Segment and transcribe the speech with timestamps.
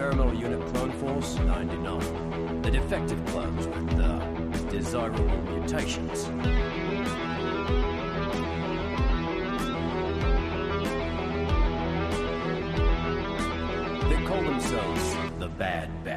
[0.00, 2.62] Experimental Unit Clone Force 99.
[2.62, 6.24] The defective clones with the desirable mutations.
[14.08, 16.09] They call themselves the Bad Batch.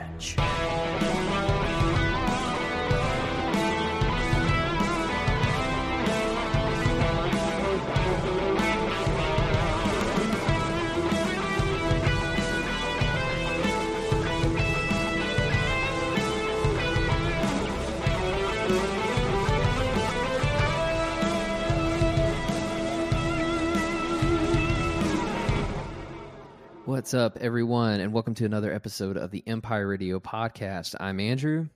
[27.04, 30.96] What's up, everyone, and welcome to another episode of the Empire Radio Podcast.
[31.02, 31.68] I'm Andrew,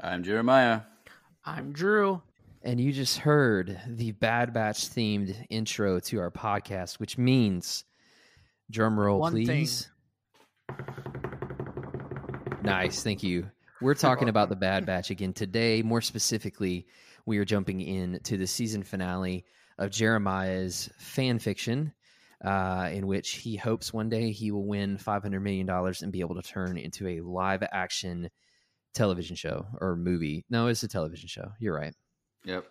[0.00, 0.80] I'm Jeremiah.
[1.44, 2.20] I'm Drew.
[2.64, 7.84] and you just heard the Bad Batch themed intro to our podcast, which means,
[8.68, 9.46] drum roll, One thing.
[9.46, 9.88] please.
[12.64, 13.48] Nice, thank you.
[13.80, 15.82] We're talking about the Bad Batch again today.
[15.82, 16.88] More specifically,
[17.26, 19.44] we are jumping into the season finale
[19.78, 21.92] of Jeremiah's fan fiction,
[22.44, 26.36] uh, in which he hopes one day he will win $500 million and be able
[26.36, 28.30] to turn into a live action
[28.94, 30.44] television show or movie.
[30.48, 31.52] No, it's a television show.
[31.58, 31.94] You're right.
[32.44, 32.64] Yep.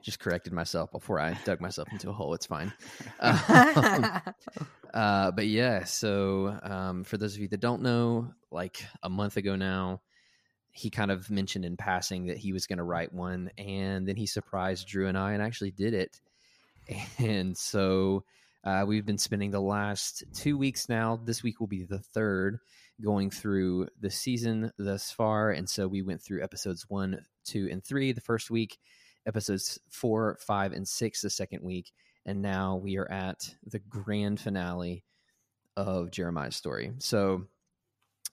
[0.00, 2.34] Just corrected myself before I dug myself into a hole.
[2.34, 2.72] It's fine.
[3.20, 4.10] Um,
[4.94, 9.36] uh, but yeah, so um, for those of you that don't know, like a month
[9.36, 10.00] ago now,
[10.72, 14.16] he kind of mentioned in passing that he was going to write one, and then
[14.16, 16.20] he surprised Drew and I and actually did it.
[17.18, 18.24] And so
[18.64, 21.20] uh, we've been spending the last two weeks now.
[21.22, 22.58] This week will be the third
[23.02, 25.50] going through the season thus far.
[25.50, 28.78] And so we went through episodes one, two, and three the first week,
[29.26, 31.90] episodes four, five, and six the second week.
[32.24, 35.04] And now we are at the grand finale
[35.76, 36.92] of Jeremiah's story.
[36.98, 37.46] So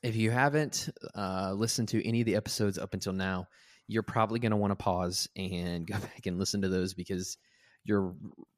[0.04, 3.48] if you haven't uh, listened to any of the episodes up until now,
[3.88, 7.38] you're probably going to want to pause and go back and listen to those because
[7.90, 8.16] you're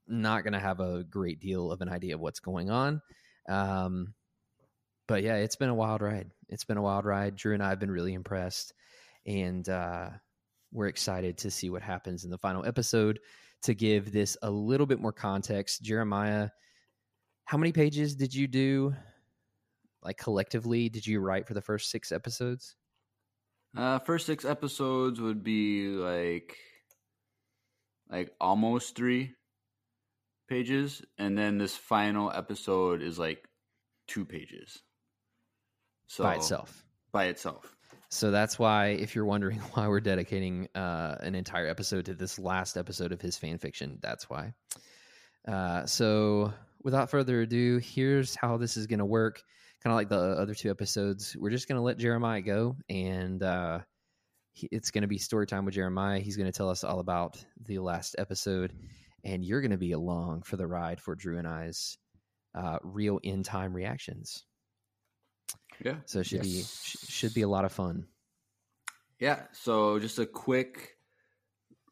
[0.08, 3.02] not going to have a great deal of an idea of what's going on.
[3.47, 4.14] Um,
[5.08, 6.30] but yeah, it's been a wild ride.
[6.50, 7.38] It's been a wild ride.
[7.38, 8.74] Drew and I have been really impressed,
[9.25, 10.09] and uh,
[10.74, 13.19] we're excited to see what happens in the final episode.
[13.64, 16.50] To give this a little bit more context, Jeremiah,
[17.46, 18.94] how many pages did you do?
[20.03, 22.75] Like collectively, did you write for the first six episodes?
[23.78, 26.58] Uh, first six episodes would be like,
[28.11, 29.33] like almost three
[30.49, 33.47] pages, and then this final episode is like
[34.07, 34.81] two pages.
[36.07, 36.83] So by itself.
[37.13, 37.75] By itself.
[38.09, 42.38] So that's why, if you're wondering why we're dedicating uh, an entire episode to this
[42.38, 44.53] last episode of his fan fiction, that's why.
[45.47, 49.41] Uh, so, without further ado, here's how this is going to work.
[49.81, 53.41] Kind of like the other two episodes, we're just going to let Jeremiah go, and
[53.41, 53.79] uh,
[54.53, 56.19] he, it's going to be story time with Jeremiah.
[56.19, 58.73] He's going to tell us all about the last episode,
[59.23, 61.97] and you're going to be along for the ride for Drew and I's
[62.56, 64.44] uh, real in time reactions.
[65.84, 65.95] Yeah.
[66.06, 66.81] So it should be Yes.
[66.84, 68.07] sh- should be a lot of fun.
[69.19, 69.44] Yeah.
[69.53, 70.97] So just a quick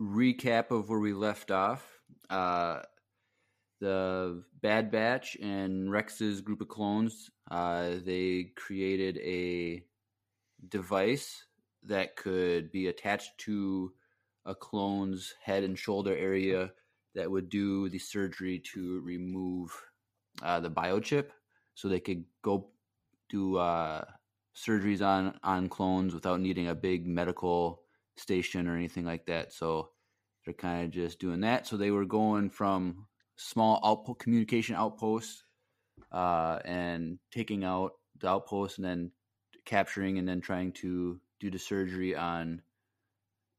[0.01, 1.85] recap of where we left off.
[2.29, 2.81] Uh,
[3.79, 9.83] the Bad Batch and Rex's group of clones, uh, they created a
[10.67, 11.45] device
[11.83, 13.93] that could be attached to
[14.45, 16.71] a clone's head and shoulder area
[17.15, 19.71] that would do the surgery to remove
[20.41, 21.29] uh, the biochip
[21.75, 22.69] so they could go
[23.29, 24.03] do uh,
[24.55, 27.81] surgeries on on clones without needing a big medical
[28.17, 29.53] station or anything like that.
[29.53, 29.91] So
[30.43, 31.67] they're kind of just doing that.
[31.67, 33.07] So they were going from
[33.37, 35.43] small output communication outposts
[36.11, 39.11] uh, and taking out the outposts and then
[39.65, 42.61] capturing and then trying to do the surgery on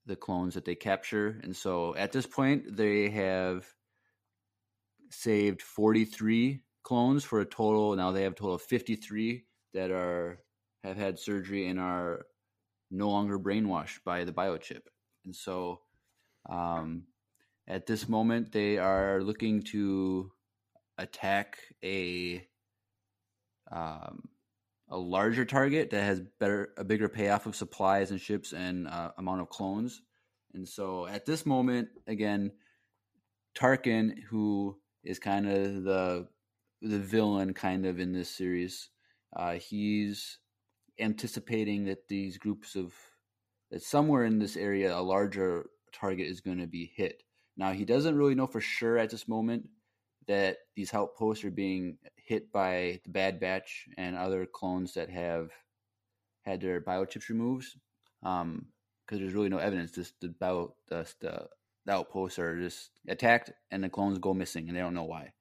[0.07, 1.41] the clones that they capture.
[1.43, 3.67] And so at this point, they have
[5.11, 7.95] saved 43 clones for a total.
[7.97, 9.45] Now they have a total of 53
[9.75, 10.41] that are
[10.83, 12.25] have had surgery and are
[12.91, 14.83] no longer brainwashed by the biochip.
[15.25, 15.81] And so
[16.49, 17.05] um,
[17.69, 20.33] at this moment, they are looking to
[20.99, 22.47] attack a
[23.71, 24.29] um,
[24.91, 29.13] a larger target that has better a bigger payoff of supplies and ships and uh,
[29.19, 30.03] amount of clones.
[30.53, 32.51] And so at this moment, again,
[33.57, 36.29] Tarkin, who is kind of the
[36.83, 38.89] the villain kind of in this series,
[39.37, 40.39] uh, he's
[40.99, 42.93] anticipating that these groups of
[43.71, 47.23] that somewhere in this area a larger target is going to be hit.
[47.57, 49.69] Now he doesn't really know for sure at this moment
[50.27, 51.99] that these outposts are being
[52.31, 55.51] hit by the Bad Batch and other clones that have
[56.43, 57.67] had their biochips removed.
[58.23, 58.67] Um,
[59.05, 59.91] because there's really no evidence.
[59.91, 61.49] Just the bio, the, the
[61.85, 65.33] the outposts are just attacked and the clones go missing and they don't know why.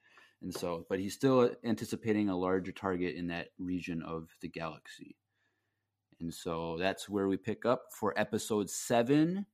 [0.42, 5.18] And so, but he's still anticipating a larger target in that region of the galaxy.
[6.20, 9.46] And so that's where we pick up for episode seven,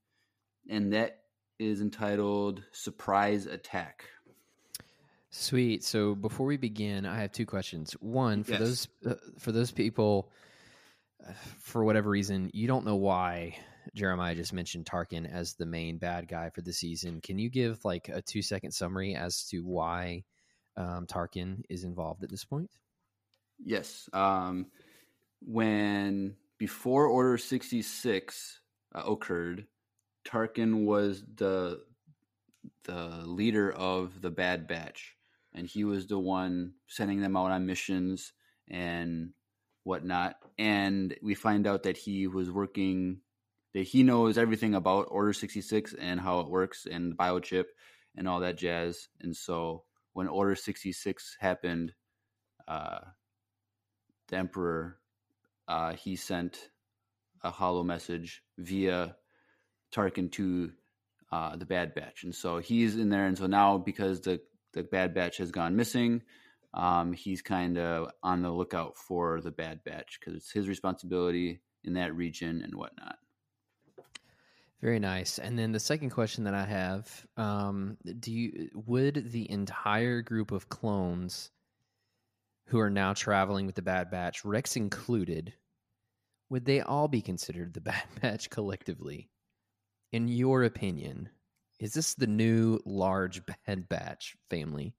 [0.69, 1.23] and that
[1.59, 4.05] is entitled Surprise Attack.
[5.37, 5.83] Sweet.
[5.83, 7.91] So before we begin, I have two questions.
[7.99, 8.59] One for Yes.
[8.59, 10.31] those uh, for those people,
[11.27, 13.57] uh, for whatever reason, you don't know why
[13.93, 17.19] Jeremiah just mentioned Tarkin as the main bad guy for the season.
[17.19, 20.23] Can you give like a two second summary as to why
[20.77, 22.71] um, Tarkin is involved at this point?
[23.61, 24.09] Yes.
[24.13, 24.67] Um,
[25.41, 28.61] when before Order 66
[28.95, 29.67] uh, occurred,
[30.25, 31.81] Tarkin was the
[32.85, 35.15] the leader of the Bad Batch,
[35.55, 38.33] and he was the one sending them out on missions
[38.69, 39.29] and
[39.83, 40.35] whatnot.
[40.59, 43.21] And we find out that he was working
[43.73, 47.65] that he knows everything about Order 66 and how it works and the biochip
[48.15, 49.07] and all that jazz.
[49.21, 51.93] And so when Order 66 happened,
[52.67, 52.99] uh,
[54.29, 54.97] the Emperor,
[55.67, 56.69] uh, he sent
[57.43, 59.15] a holo message via
[59.93, 60.71] Tarkin to
[61.31, 63.25] uh, the Bad Batch, and so he's in there.
[63.25, 64.39] And so now, because the
[64.75, 66.21] the Bad Batch has gone missing,
[66.75, 71.61] um, he's kind of on the lookout for the Bad Batch because it's his responsibility
[71.83, 73.17] in that region and whatnot.
[74.81, 75.39] Very nice.
[75.39, 80.51] And then the second question that I have: um, Do you would the entire group
[80.51, 81.49] of clones
[82.67, 85.53] who are now traveling with the Bad Batch, Rex included,
[86.49, 89.29] would they all be considered the Bad Batch collectively?
[90.11, 91.29] In your opinion,
[91.79, 94.93] is this the new large Bad Batch family?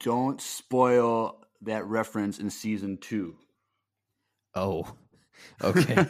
[0.00, 3.36] Don't spoil that reference in season two.
[4.54, 4.94] Oh,
[5.62, 6.06] okay.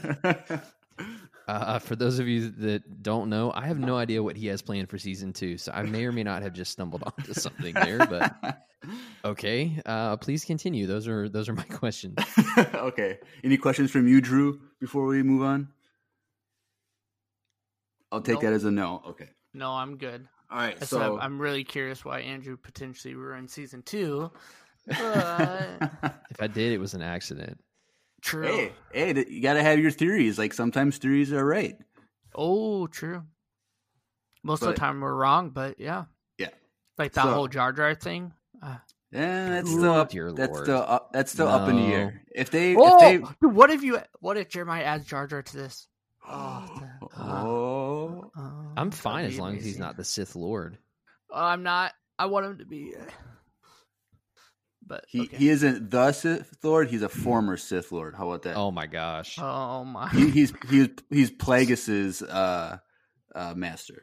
[1.49, 4.63] Uh, for those of you that don't know, I have no idea what he has
[4.63, 7.73] planned for season two, so I may or may not have just stumbled onto something
[7.75, 8.05] there.
[8.05, 8.65] But
[9.25, 10.87] okay, uh, please continue.
[10.87, 12.19] Those are those are my questions.
[12.59, 13.19] okay.
[13.45, 15.69] Any questions from you, Drew, before we move on?
[18.13, 18.43] I'll take Nope.
[18.45, 19.03] that as a no.
[19.09, 19.29] Okay.
[19.55, 20.27] No, I'm good.
[20.51, 20.77] All right.
[20.81, 24.31] I So I'm, I'm really curious why Andrew potentially ruined season two.
[24.87, 27.59] But If I did, it was an accident.
[28.23, 28.47] true.
[28.47, 30.39] hey, hey, you got to have your theories.
[30.39, 31.77] Like sometimes theories are right.
[32.35, 33.23] Oh, true.
[34.45, 36.05] Most of the time we're wrong, but yeah,
[36.39, 36.51] Yeah.
[36.99, 38.33] like that So- whole Jar Jar thing.
[38.63, 38.77] Uh,
[39.11, 40.11] Yeah, that's Ooh, still up.
[40.11, 40.65] dear That's Lord.
[40.67, 41.13] still up.
[41.13, 42.23] That's still up in the air.
[42.35, 43.99] If they, oh, if they, dude, what if you?
[44.21, 45.89] What if Jeremiah adds Jar Jar to this?
[46.29, 46.83] Oh,
[47.19, 50.79] oh, Oh, I'm fine as be long as he's not the Sith Lord.
[51.31, 51.93] Oh, I'm not.
[52.19, 52.95] I want him to be.
[52.99, 53.03] uh,
[54.87, 55.37] But he okay.
[55.37, 56.89] he isn't the Sith Lord.
[56.89, 58.15] He's a former Sith Lord.
[58.15, 58.57] How about that?
[58.57, 59.39] Oh my gosh!
[59.41, 60.09] Oh my.
[60.11, 62.79] He, he's he's he's Plagueis's uh,
[63.35, 64.03] uh, master.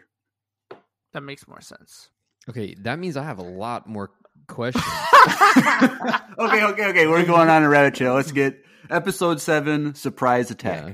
[1.14, 2.10] That makes more sense.
[2.50, 4.12] Okay, that means I have a lot more
[4.48, 4.84] questions.
[6.38, 7.08] okay, okay, okay.
[7.08, 8.14] We're going on a rabbit trail.
[8.16, 8.58] Let's get
[8.90, 10.88] episode seven: surprise attack.
[10.88, 10.94] Yeah.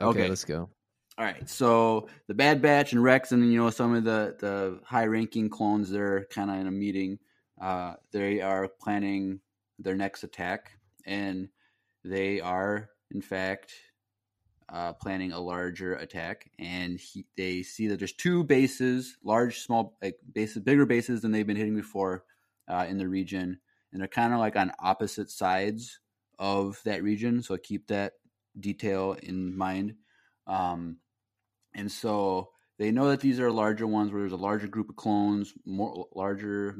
[0.00, 0.28] Okay, Okay.
[0.28, 0.70] let's go.
[1.18, 4.80] All right, so the Bad Batch and Rex, and you know some of the the
[4.84, 7.18] high ranking clones, they're kind of in a meeting.
[7.60, 9.40] Uh, they are planning
[9.78, 11.50] their next attack, and
[12.04, 13.74] they are in fact
[14.68, 16.50] uh, planning a larger attack.
[16.58, 21.32] And he, they see that there's two bases, large, small, like bases, bigger bases than
[21.32, 22.24] they've been hitting before
[22.68, 23.60] uh, in the region,
[23.92, 26.00] and they're kind of like on opposite sides
[26.38, 27.42] of that region.
[27.42, 28.14] So keep that
[28.58, 29.94] detail in mind.
[30.46, 30.98] Um,
[31.74, 34.96] and so they know that these are larger ones where there's a larger group of
[34.96, 36.74] clones, more larger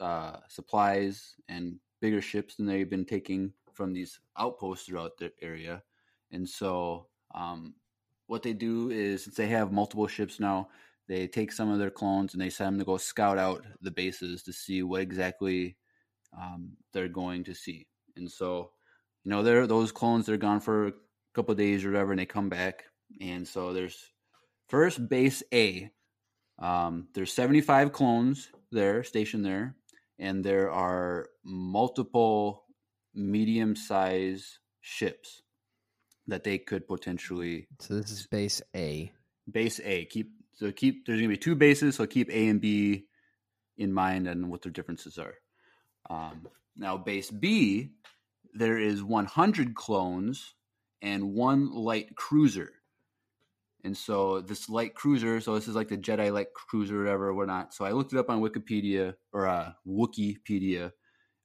[0.00, 5.82] uh, supplies, and bigger ships than they've been taking from these outposts throughout the area.
[6.30, 7.74] And so, um,
[8.26, 10.68] what they do is since they have multiple ships now,
[11.06, 13.90] they take some of their clones and they send them to go scout out the
[13.90, 15.76] bases to see what exactly
[16.36, 17.86] um, they're going to see.
[18.16, 18.70] And so,
[19.24, 20.92] you know, they're those clones they're gone for
[21.34, 22.84] couple days or whatever, and they come back.
[23.20, 23.98] And so there's
[24.68, 25.90] first base A.
[26.58, 29.76] Um, there's 75 clones there stationed there,
[30.18, 32.64] and there are multiple
[33.14, 35.42] medium size ships
[36.26, 39.12] that they could potentially So this is base A.
[39.50, 40.06] base A.
[40.06, 43.06] Keep so keep there's gonna be two bases, so keep A and B
[43.76, 45.34] in mind and what their differences are.
[46.08, 47.90] Um, now base B,
[48.52, 50.54] there is 100 clones
[51.04, 52.72] and one light cruiser.
[53.84, 57.30] And so this light cruiser, so this is like the Jedi light cruiser, or whatever,
[57.32, 57.74] or not.
[57.74, 60.92] So I looked it up on Wikipedia or uh, Wookieepedia.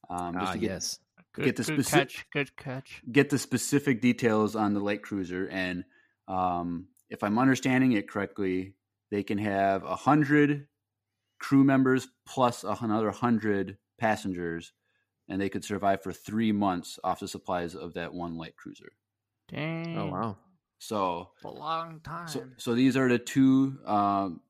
[0.09, 0.99] Um, just Ah, to get, yes.
[1.35, 2.25] Good, Get the good speci- catch.
[2.31, 3.01] Good catch.
[3.11, 5.47] get the specific details on the light cruiser.
[5.51, 5.83] And
[6.27, 8.73] um, if I'm understanding it correctly,
[9.11, 10.67] they can have a hundred
[11.39, 14.71] crew members plus another hundred passengers,
[15.27, 18.93] and they could survive for three months off the supplies of that one light cruiser.
[19.51, 19.97] Dang.
[19.97, 20.37] Oh wow.
[20.79, 22.27] So A long time.
[22.27, 24.41] So, so these are the two um,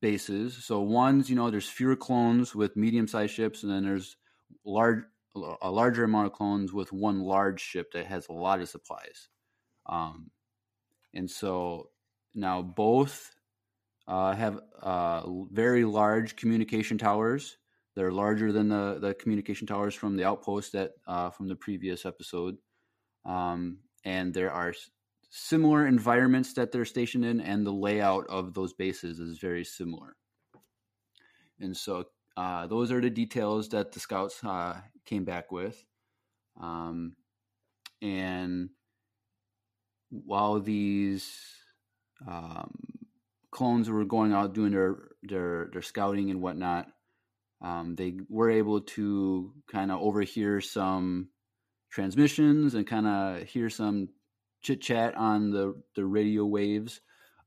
[0.00, 0.64] bases.
[0.64, 4.16] So one's, you know, there's fewer clones with medium-sized ships, and then there's
[4.64, 5.02] large,
[5.60, 9.28] a larger amount of clones with one large ship that has a lot of supplies.
[9.86, 10.30] Um,
[11.14, 11.90] and so
[12.34, 13.34] now both
[14.06, 17.56] uh, have uh, very large communication towers.
[17.96, 22.06] They're larger than the, the communication towers from the outpost that uh, from the previous
[22.06, 22.56] episode.
[23.24, 24.74] Um, and there are
[25.30, 30.16] similar environments that they're stationed in, and the layout of those bases is very similar.
[31.60, 32.04] And so
[32.36, 35.84] uh, those are the details that the scouts uh, came back with.
[36.60, 37.16] Um,
[38.02, 38.70] and
[40.10, 41.30] while these
[42.26, 42.72] um,
[43.50, 46.88] clones were going out doing their their, their scouting and whatnot,
[47.60, 51.28] um, they were able to kind of overhear some
[51.90, 54.08] transmissions and kind of hear some
[54.62, 57.00] chit chat on the, the radio waves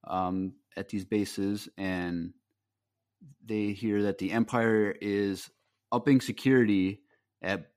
[0.05, 2.33] um, at these bases, and
[3.45, 5.49] they hear that the Empire is
[5.91, 7.01] upping security
[7.41, 7.71] at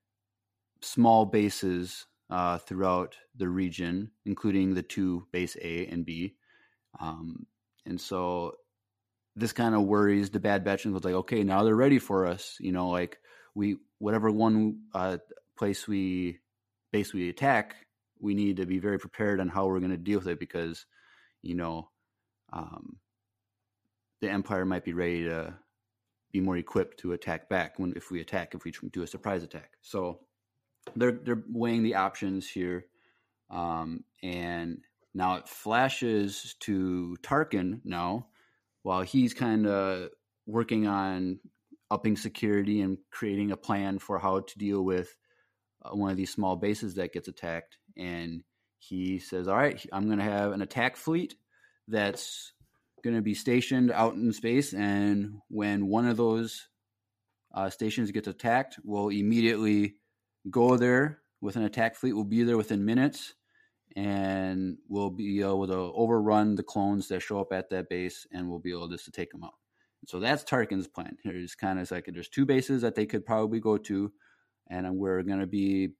[0.82, 6.34] small bases uh, throughout the region, including the two base A and B.
[6.98, 7.46] Um,
[7.84, 8.54] and so
[9.36, 12.26] this kind of worries the Bad Batch and was like, okay, now they're ready for
[12.26, 12.56] us.
[12.58, 13.18] You know, like
[13.54, 15.18] we whatever one uh,
[15.56, 16.38] place we
[16.92, 17.76] base we attack,
[18.20, 20.86] we need to be very prepared on how we're going to deal with it because,
[21.42, 21.90] you know,
[22.52, 22.96] um,
[24.20, 25.54] the Empire might be ready to
[26.32, 29.42] be more equipped to attack back when if we attack if we do a surprise
[29.42, 29.72] attack.
[29.82, 30.20] So
[30.94, 32.86] they're they're weighing the options here,
[33.50, 34.78] um, and
[35.14, 38.28] now it flashes to Tarkin now
[38.82, 40.10] while he's kind of
[40.46, 41.40] working on
[41.90, 45.16] upping security and creating a plan for how to deal with
[45.92, 47.78] one of these small bases that gets attacked.
[47.96, 48.42] And
[48.78, 51.34] he says, All right, I'm going to have an attack fleet
[51.88, 52.52] that's
[53.02, 54.72] going to be stationed out in space.
[54.72, 56.68] And when one of those
[57.54, 59.94] uh, stations gets attacked, we'll immediately
[60.50, 62.12] go there with an attack fleet.
[62.12, 63.34] We'll be there within minutes
[63.94, 68.48] and we'll be able to overrun the clones that show up at that base and
[68.48, 69.54] we'll be able just to take them out.
[70.06, 71.16] So that's Tarkin's plan.
[71.22, 74.12] Here's kind of like there's two bases that they could probably go to,
[74.68, 75.90] and we're going to be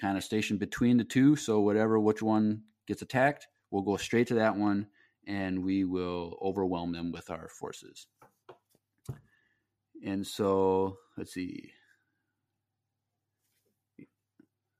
[0.00, 1.36] kind of stationed between the two.
[1.36, 4.86] So whatever which one gets attacked, we'll go straight to that one,
[5.26, 8.06] and we will overwhelm them with our forces.
[10.04, 11.72] And so let's see.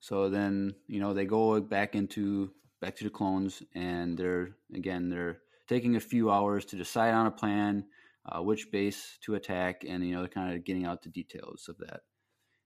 [0.01, 5.11] So then you know they go back into back to the clones, and they're again
[5.11, 7.85] they're taking a few hours to decide on a plan
[8.27, 11.69] uh, which base to attack, and you know they're kind of getting out the details
[11.69, 12.01] of that.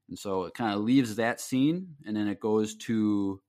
[0.09, 3.41] And so it kind of leaves that scene, and then it goes to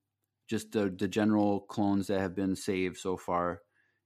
[0.47, 3.61] just the the general clones that have been saved so far.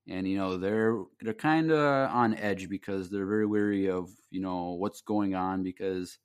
[0.07, 4.41] And you know they're they're kind of on edge because they're very weary of you
[4.41, 6.17] know what's going on because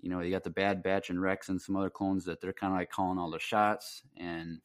[0.00, 2.52] you know you got the Bad Batch and Rex and some other clones that they're
[2.52, 4.60] kind of like calling all the shots, and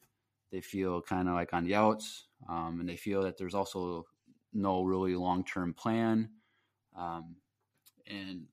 [0.52, 4.06] they feel kind of like on the outs, um, and they feel that there's also
[4.52, 6.30] no really long term plan.
[6.96, 7.36] Um,
[8.06, 8.46] and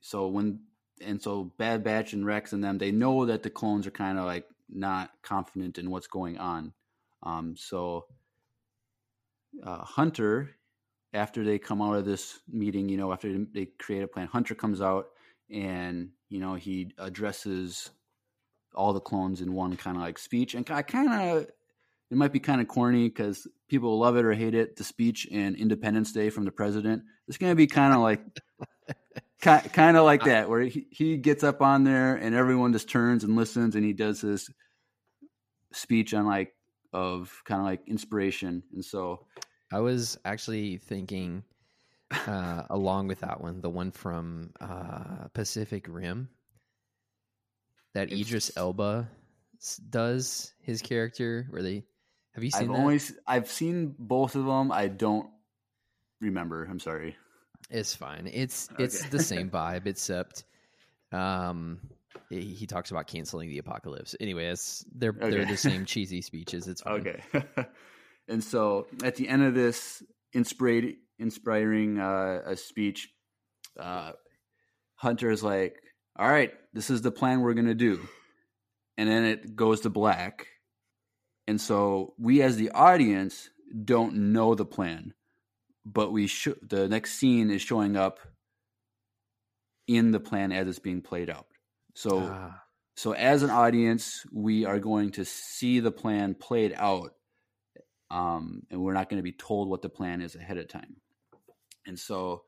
[0.00, 0.60] so when
[1.00, 4.18] and so Bad Batch and Rex and them, they know that the clones are kind
[4.18, 6.72] of like not confident in what's going on.
[7.22, 8.06] Um, so
[9.62, 10.50] uh, Hunter,
[11.12, 14.54] after they come out of this meeting, you know, after they create a plan, Hunter
[14.54, 15.08] comes out
[15.50, 17.90] and you know he addresses
[18.74, 21.46] all the clones in one kind of like speech, and I kind of
[22.10, 24.76] it might be kind of corny because people love it or hate it.
[24.76, 27.02] The speech in Independence Day from the president.
[27.26, 28.20] It's going to be kind of like,
[29.44, 33.22] kind of like that, where he, he gets up on there and everyone just turns
[33.24, 34.50] and listens, and he does this
[35.72, 36.54] speech on like
[36.92, 38.62] of kind of like inspiration.
[38.72, 39.26] And so,
[39.72, 41.42] I was actually thinking,
[42.10, 46.28] uh, along with that one, the one from uh, Pacific Rim,
[47.94, 49.08] that It's- Idris Elba
[49.90, 51.46] does his character.
[51.50, 51.84] Where they
[52.34, 52.74] have you seen I've that?
[52.80, 54.70] only I've seen both of them.
[54.72, 55.28] I don't
[56.20, 56.64] remember.
[56.64, 57.16] I'm sorry.
[57.70, 58.28] It's fine.
[58.32, 59.10] It's it's Okay.
[59.10, 60.44] the same vibe, except
[61.12, 61.80] um,
[62.30, 64.14] he, talks about canceling the apocalypse.
[64.20, 66.68] Anyway, it's they're they're the same cheesy speeches.
[66.68, 67.00] It's fine.
[67.06, 67.22] Okay.
[68.28, 70.02] and so at the end of this
[70.32, 73.08] inspired, inspiring uh, a speech,
[73.78, 74.12] uh,
[74.96, 75.76] Hunter is like,
[76.18, 78.00] all right, this is the plan we're going to do.
[78.96, 80.46] And then it goes to black.
[81.46, 83.50] And so we as the audience
[83.84, 85.14] don't know the plan,
[85.84, 88.20] but we should the next scene is showing up
[89.86, 91.46] in the plan as it's being played out.
[91.94, 92.64] So Ah,
[92.96, 97.14] so as an audience, we are going to see the plan played out,
[98.10, 100.96] um, and we're not going to be told what the plan is ahead of time.
[101.86, 102.44] And so,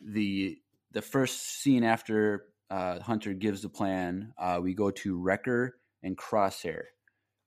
[0.00, 0.58] the
[0.92, 6.16] the first scene after uh, Hunter gives the plan, uh, we go to Wrecker and
[6.16, 6.84] Crosshair,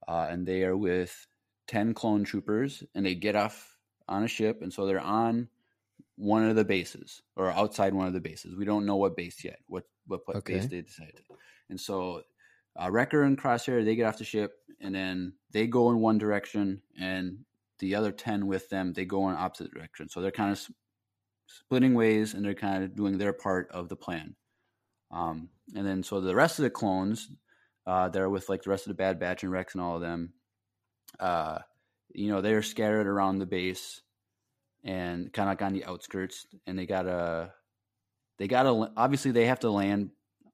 [0.08, 1.28] uh, and they are with
[1.68, 3.73] ten clone troopers, and they get off
[4.08, 5.48] on a ship, and so they're on
[6.16, 8.56] one of the bases or outside one of the bases.
[8.56, 10.56] We don't know what base yet, what what pla- Okay.
[10.56, 11.22] base they decided.
[11.70, 12.22] And so
[12.80, 16.18] uh, Wrecker and Crosshair they get off the ship and then they go in one
[16.18, 17.46] direction and
[17.80, 20.72] the other 10 with them they go in opposite direction so they're kind of s-
[21.48, 24.36] splitting ways and they're kind of doing their part of the plan
[25.12, 27.30] um, and then so the rest of the clones
[27.86, 30.02] uh, they're with like the rest of the bad batch and rex and all of
[30.02, 30.34] them
[31.20, 31.60] uh,
[32.14, 34.02] you know they're scattered around the base
[34.84, 37.52] and kind of like on the outskirts and they gotta
[38.38, 40.10] they gotta obviously they have to land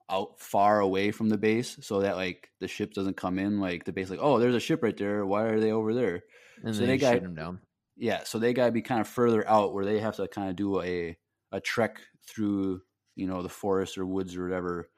[0.09, 3.83] out far away from the base so that like the ship doesn't come in like
[3.85, 6.23] the base like oh there's a ship right there why are they over there
[6.63, 7.59] and so they got- him down.
[7.97, 10.55] yeah so they gotta be kind of further out where they have to kind of
[10.55, 11.17] do a
[11.51, 12.81] a trek through
[13.15, 14.89] you know the forest or woods or whatever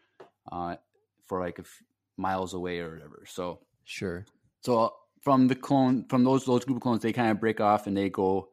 [0.51, 0.75] uh
[1.27, 1.83] for like a f-
[2.17, 4.25] miles away or whatever so Sure.
[4.61, 7.87] so from the clone from those those group of clones they kind of break off
[7.87, 8.49] and they go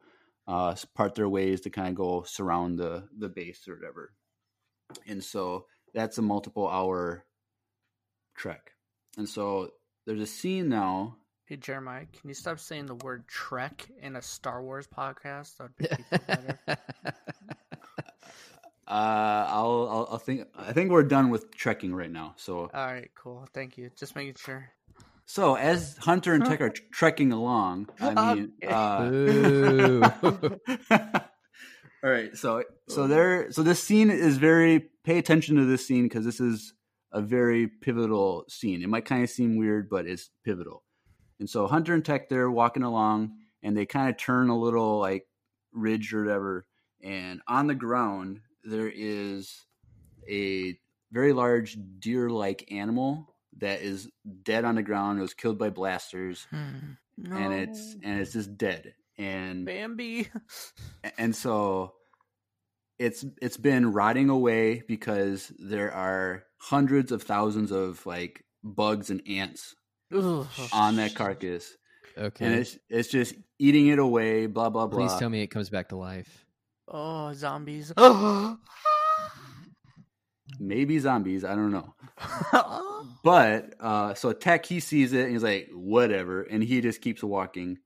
[0.47, 4.13] uh part their ways to kind of go surround the the base or whatever
[5.07, 7.25] and so that's a multiple hour
[8.37, 8.73] trek
[9.17, 9.71] and so
[10.07, 14.21] there's a scene now Hey Jeremiah, can you stop saying the word Trek in a
[14.21, 15.57] Star Wars podcast?
[15.57, 16.59] That would feel better.
[18.87, 22.87] uh I'll, I'll i'll think i think we're done with trekking right now so All
[22.87, 23.47] right, cool.
[23.55, 23.91] Thank you.
[23.97, 24.71] Just making sure.
[25.29, 30.11] So as hunter and tech are tr- trekking along i mean uh
[32.03, 34.89] All right, so so there, so this scene is very.
[35.05, 36.75] Pay attention to this scene because this is
[37.13, 38.83] a very pivotal scene.
[38.83, 40.85] It might kind of seem weird, but it's pivotal.
[41.41, 43.33] And so Hunter and Tech they're walking along,
[43.65, 45.27] and they kind of turn a little like
[45.73, 46.67] ridge or whatever,
[47.03, 49.67] and on the ground there is
[50.29, 50.79] a
[51.11, 54.09] very large deer-like animal that is
[54.43, 55.19] dead on the ground.
[55.19, 57.37] It was killed by blasters, No.
[57.37, 58.95] and it's and it's just dead.
[59.17, 60.29] And Bambi.
[61.19, 61.95] and so
[62.99, 69.23] it's it's been rotting away because there are hundreds of thousands of like bugs and
[69.29, 69.75] ants
[70.13, 70.47] Ugh.
[70.73, 71.77] on that carcass
[72.17, 72.45] okay.
[72.45, 75.71] and it's it's just eating it away blah blah blah Please tell me it comes
[75.71, 76.45] back to life.
[76.89, 77.93] Oh, zombies.
[80.59, 81.95] maybe zombies i don't know.
[83.23, 86.43] But uh so tech he sees it and he's like whatever.
[86.43, 87.79] And he just keeps walking.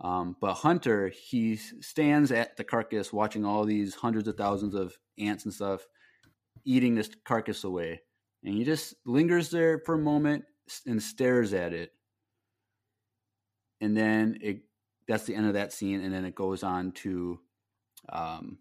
[0.00, 4.96] Um but hunter he stands at the carcass watching all these hundreds of thousands of
[5.18, 5.86] ants and stuff
[6.64, 8.02] eating this carcass away.
[8.44, 10.44] And he just lingers there for a moment
[10.86, 11.92] and stares at it.
[13.80, 14.62] And then it
[15.08, 16.02] that's the end of that scene.
[16.02, 17.40] And then it goes on to
[18.10, 18.58] um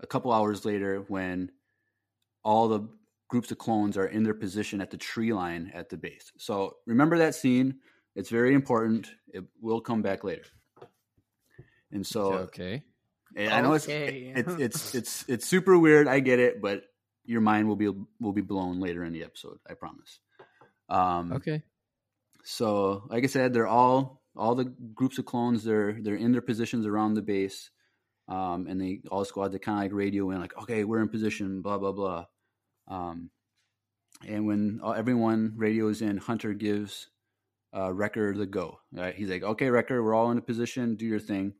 [0.00, 1.50] a couple hours later when
[2.46, 2.88] all the
[3.28, 6.30] groups of clones are in their position at the tree line at the base.
[6.38, 7.80] So remember that scene.
[8.14, 9.08] It's very important.
[9.34, 10.44] It will come back later.
[11.90, 12.84] And so okay.
[13.34, 14.32] and I know it's, Okay.
[14.36, 16.06] it's it's it's it's super weird.
[16.06, 16.82] I get it, but
[17.24, 19.58] your mind will be will be blown later in the episode.
[19.68, 20.20] I promise.
[20.88, 21.62] Um, Okay.
[22.44, 25.64] so, like I said, they're all all the groups of clones.
[25.64, 27.70] They're they're in their positions around the base,
[28.28, 31.08] um, and they all squad to kind of like radio in, like, okay, we're in
[31.08, 32.26] position, blah blah blah.
[32.88, 33.30] Um,
[34.26, 37.08] and when everyone radios in, Hunter gives
[37.76, 38.80] uh, Wrecker the go.
[38.92, 39.14] Right?
[39.14, 41.54] He's like, okay, Wrecker, we're all in a position, do your thing.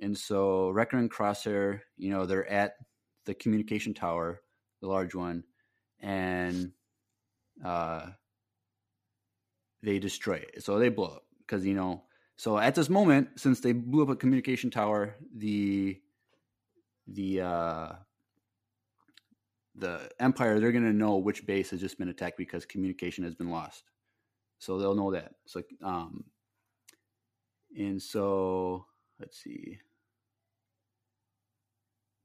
[0.00, 2.74] And so Wrecker and Crosshair, you know, they're at
[3.26, 4.40] the communication tower,
[4.80, 5.44] the large one,
[6.00, 6.72] and
[7.64, 8.06] uh,
[9.82, 10.64] they destroy it.
[10.64, 12.04] So they blow up because you know.
[12.36, 16.00] So at this moment, since they blew up a communication tower, the
[17.06, 17.92] the uh,
[19.74, 23.50] the Empire they're gonna know which base has just been attacked because communication has been
[23.50, 23.84] lost.
[24.58, 25.32] So they'll know that.
[25.46, 26.24] So um,
[27.76, 28.86] and so
[29.18, 29.78] let's see.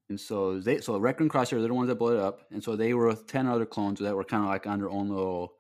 [0.10, 2.76] And so they so Wrecker and they're the ones that blew it up, and so
[2.76, 5.54] they were with ten other clones that were kind of like on their own little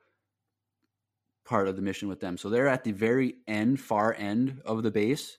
[1.45, 2.37] part of the mission with them.
[2.37, 5.37] So they're at the very end, far end of the base,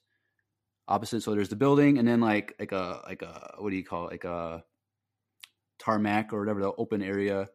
[0.89, 1.23] opposite.
[1.23, 4.09] So there's the building, and then like like a like a what do you call
[4.09, 4.13] it?
[4.13, 4.65] like a
[5.79, 7.49] tarmac or whatever the open area,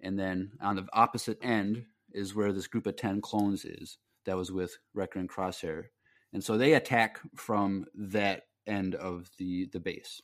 [0.00, 4.36] and then on the opposite end is where this group of 10 clones is that
[4.36, 5.84] was with Wrecker and Crosshair.
[6.32, 10.20] And so they attack from that end of the the base.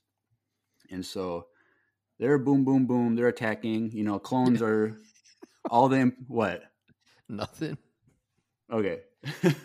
[0.90, 1.46] And so
[2.18, 4.98] they're boom boom boom, they're attacking, you know, clones are
[5.70, 6.62] all them what?
[7.28, 7.78] Nothing.
[8.70, 9.00] Okay.
[9.42, 9.56] Just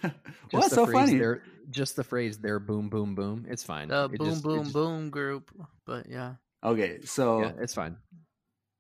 [0.52, 1.40] What's so phrase funny?
[1.72, 3.88] Just the phrase "there, boom, boom, boom." It's fine.
[3.90, 5.52] The It boom just- boom just- boom group.
[5.86, 6.36] But yeah.
[6.68, 7.96] Okay, so Yeah, it's fine.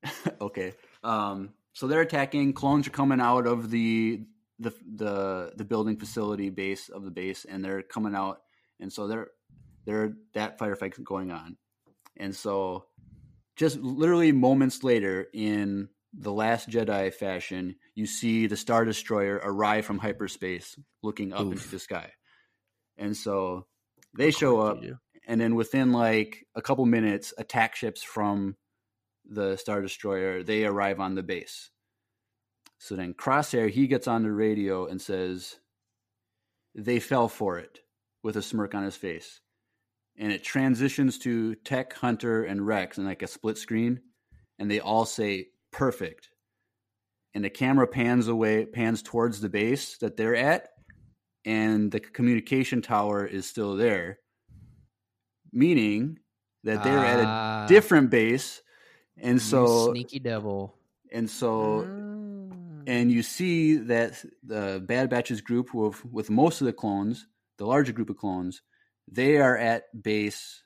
[0.41, 0.73] okay.
[1.03, 2.51] Um, so they're attacking.
[2.51, 4.23] Clones are coming out of the
[4.59, 8.41] the the the building facility base of the base, and they're coming out,
[8.81, 9.29] and so they're
[9.85, 11.55] they're that firefight going on,
[12.17, 12.85] and so
[13.55, 19.85] just literally moments later in the last Jedi fashion, you see the Star Destroyer arrive
[19.85, 22.11] from hyperspace, looking up into the sky,
[22.97, 23.65] and so
[24.17, 24.97] they show up course you do.
[25.27, 28.55] And then within like a couple minutes attack ships from
[29.29, 31.69] the star destroyer they arrive on the base.
[32.79, 35.57] So then crosshair he gets on the radio and says
[36.73, 37.79] they fell for it
[38.23, 39.41] with a smirk on his face.
[40.17, 43.99] And it transitions to tech hunter and rex in like a split screen
[44.57, 46.29] and they all say perfect.
[47.33, 50.69] And the camera pans away pans towards the base that they're at
[51.43, 54.19] and the communication tower is still there
[55.57, 56.19] meaning
[56.63, 58.61] that they're at a Ah, different base
[59.17, 60.75] and so sneaky devil.
[61.11, 62.83] and so Mm.
[62.87, 67.65] and you see that the bad batches group with with most of the clones the
[67.65, 68.61] larger group of clones
[69.09, 70.61] they are at base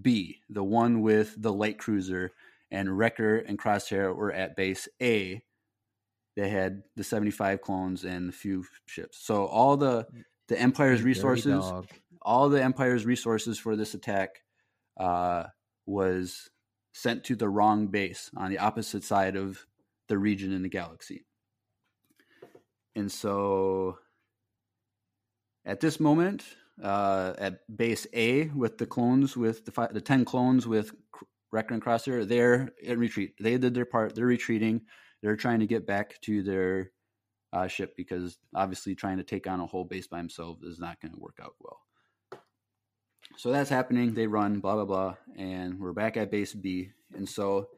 [0.00, 2.30] b the one with the light cruiser
[2.70, 5.42] and wrecker and crosshair were at base a
[6.36, 10.06] they had the 75 clones and a few ships so all the
[10.48, 11.62] the empire's resources.
[12.22, 14.42] All the empire's resources for this attack
[14.98, 15.44] uh,
[15.86, 16.50] was
[16.92, 19.66] sent to the wrong base on the opposite side of
[20.08, 21.24] the region in the galaxy
[22.94, 23.98] and so
[25.64, 26.44] at this moment
[26.82, 30.92] uh, at base a with the clones with the, fi- the 10 clones with
[31.52, 33.34] Wrecker and Crosshair, they're in retreat.
[33.38, 34.14] They did their part.
[34.14, 34.82] They're retreating.
[35.22, 36.90] They're trying to get back to their
[37.52, 41.00] uh, ship because obviously trying to take on a whole base by himself is not
[41.00, 41.80] going to work out well.
[43.36, 44.14] So that's happening.
[44.14, 46.90] They run, blah blah blah, and we're back at base B.
[47.14, 47.68] And so,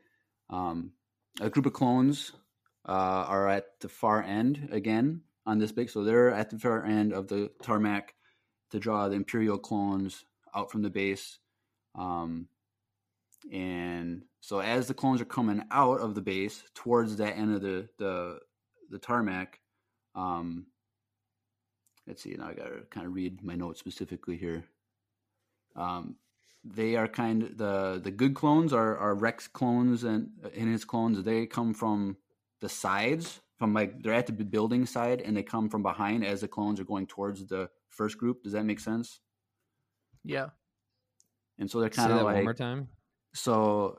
[0.50, 0.92] um,
[1.40, 2.32] a group of clones
[2.86, 5.90] uh, are at the far end again on this big.
[5.90, 8.14] So they're at the far end of the tarmac
[8.70, 11.38] to draw the Imperial clones out from the base.
[11.94, 12.48] Um,
[13.52, 17.62] and so as the clones are coming out of the base towards that end of
[17.62, 18.40] the the,
[18.90, 19.60] the tarmac,
[20.14, 20.66] um,
[22.06, 22.34] let's see.
[22.36, 24.64] Now I got to kind of read my notes specifically here.
[25.76, 26.16] Um,
[26.64, 30.84] they are kind of the the good clones are are Rex clones and and his
[30.84, 31.22] clones.
[31.22, 32.16] They come from
[32.60, 36.40] the sides, from like they're at the building side, and they come from behind as
[36.40, 38.42] the clones are going towards the first group.
[38.42, 39.20] Does that make sense?
[40.24, 40.48] Yeah.
[41.58, 42.88] And so they're Say kind that of one more like time.
[43.34, 43.98] so.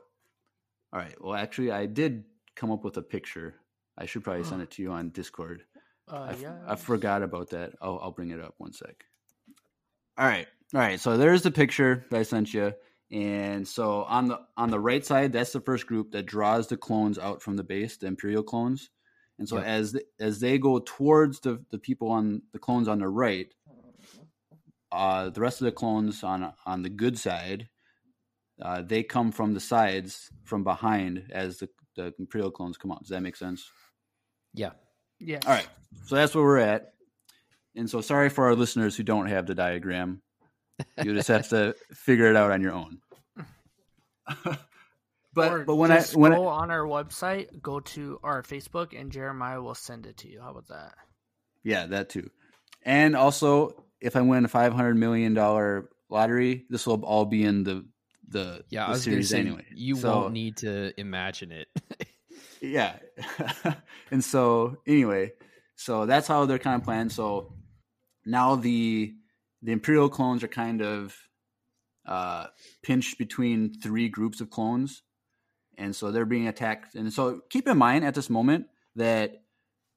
[0.92, 1.14] All right.
[1.20, 3.56] Well, actually, I did come up with a picture.
[3.98, 5.62] I should probably send it to you on Discord.
[6.08, 6.54] Uh, I, f- yeah.
[6.68, 7.72] I forgot about that.
[7.82, 9.04] I'll, I'll bring it up one sec.
[10.16, 11.00] All right, all right.
[11.00, 12.72] So there's the picture that I sent you,
[13.10, 16.76] and so on the on the right side, that's the first group that draws the
[16.76, 18.90] clones out from the base, the Imperial clones.
[19.38, 19.66] And so Yep.
[19.66, 23.52] as the, as they go towards the the people on the clones on the right,
[24.92, 27.68] uh, the rest of the clones on on the good side,
[28.62, 33.00] uh, they come from the sides from behind as the the Imperial clones come out.
[33.00, 33.70] Does that make sense?
[34.52, 34.72] Yeah.
[35.18, 35.40] yeah.
[35.46, 35.68] All right.
[36.06, 36.92] So that's where we're at.
[37.74, 40.22] And so sorry for our listeners who don't have the diagram.
[41.02, 42.98] You just have to figure it out on your own.
[45.34, 48.98] but Or but when I when go I, on our website, go to our Facebook,
[48.98, 50.40] and Jeremiah will send it to you.
[50.40, 50.94] How about that?
[51.62, 52.30] yeah, that too.
[52.82, 57.64] And also if I win a 500 million dollar lottery, this will all be in
[57.64, 57.84] the
[58.28, 59.64] the, Yeah, the I was going series say anyway.
[59.74, 61.68] you So- won't need to imagine it.
[62.60, 62.96] yeah
[64.10, 65.30] and so anyway
[65.76, 67.52] so that's how they're kind of planned so
[68.24, 69.14] now the
[69.62, 71.16] the imperial clones are kind of
[72.06, 72.46] uh
[72.82, 75.02] pinched between three groups of clones
[75.78, 79.42] and so they're being attacked and so keep in mind at this moment that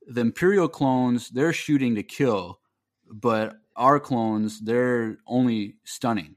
[0.07, 2.59] the imperial clones they're shooting to kill
[3.11, 6.35] but our clones they're only stunning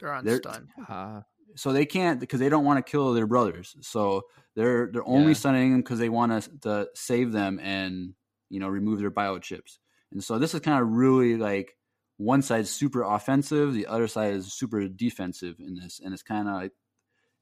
[0.00, 1.24] They're on They're- stun.
[1.54, 3.76] So they can't because they don't want to kill their brothers.
[3.82, 4.22] So
[4.56, 5.40] they're they're only Yeah.
[5.42, 8.14] stunning them because they want us to save them and
[8.48, 9.76] you know remove their biochips.
[10.12, 11.76] And so this is kind of really like
[12.16, 16.48] one side's super offensive, the other side is super defensive in this, and it's kind
[16.48, 16.70] of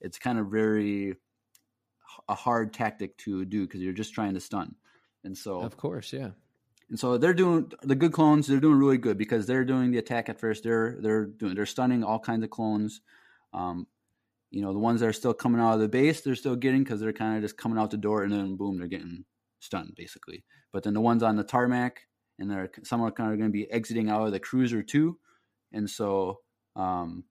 [0.00, 1.14] it's kind of very
[2.28, 4.74] a hard tactic to do because you're just trying to stun.
[5.24, 6.30] And so Of course, yeah.
[6.88, 8.46] and so they're doing the good clones.
[8.46, 10.64] They're doing really good because they're doing the attack at first.
[10.64, 13.00] They're they're doing they're stunning all kinds of clones.
[13.52, 13.86] Um,
[14.50, 16.82] you know the ones that are still coming out of the base, they're still getting
[16.82, 19.24] because they're kind of just coming out the door and then boom, they're getting
[19.60, 20.44] stunned basically.
[20.72, 22.06] But then the ones on the tarmac
[22.40, 25.18] and they're some are kind of going to be exiting out of the cruiser too,
[25.72, 26.40] and so
[26.74, 27.24] um,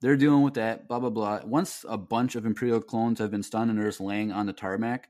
[0.00, 0.86] they're dealing with that.
[0.86, 1.40] Blah blah blah.
[1.44, 4.52] Once a bunch of Imperial clones have been stunned and they're just laying on the
[4.52, 5.08] tarmac,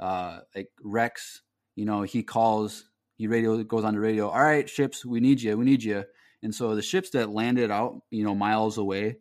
[0.00, 1.42] uh, like Rex,
[1.76, 4.28] you know, he calls he radio goes on the radio.
[4.28, 5.56] All right, ships, we need you.
[5.56, 6.04] We need you.
[6.42, 9.16] And so the ships that landed out, you know, miles away,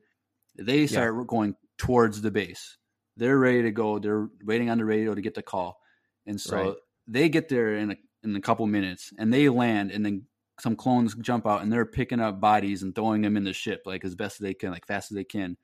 [0.58, 2.78] they start going towards the base.
[3.16, 4.00] They're ready to go.
[4.00, 5.80] They're waiting on the radio to get the call.
[6.26, 6.76] And so Right.
[7.08, 10.26] they get there in a, in a couple minutes, and they land, and then
[10.60, 13.84] some clones jump out, and they're picking up bodies and throwing them in the ship
[13.86, 15.58] like as best as they can, like fast as they can.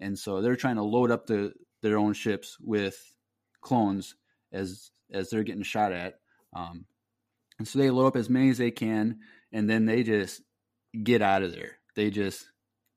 [0.00, 1.52] And so they're trying to load up the
[1.82, 3.12] their own ships with
[3.60, 4.16] clones
[4.52, 6.14] as as they're getting shot at.
[6.54, 6.86] Um,
[7.58, 9.20] and so they load up as many as they can,
[9.52, 10.42] and then they just
[11.02, 11.78] get out of there.
[11.94, 12.46] They just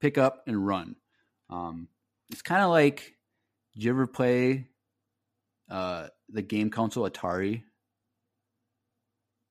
[0.01, 0.95] pick up and run.
[1.49, 1.87] Um,
[2.29, 3.15] it's kind of like,
[3.73, 4.67] did you ever play
[5.69, 7.63] uh, the game console Atari?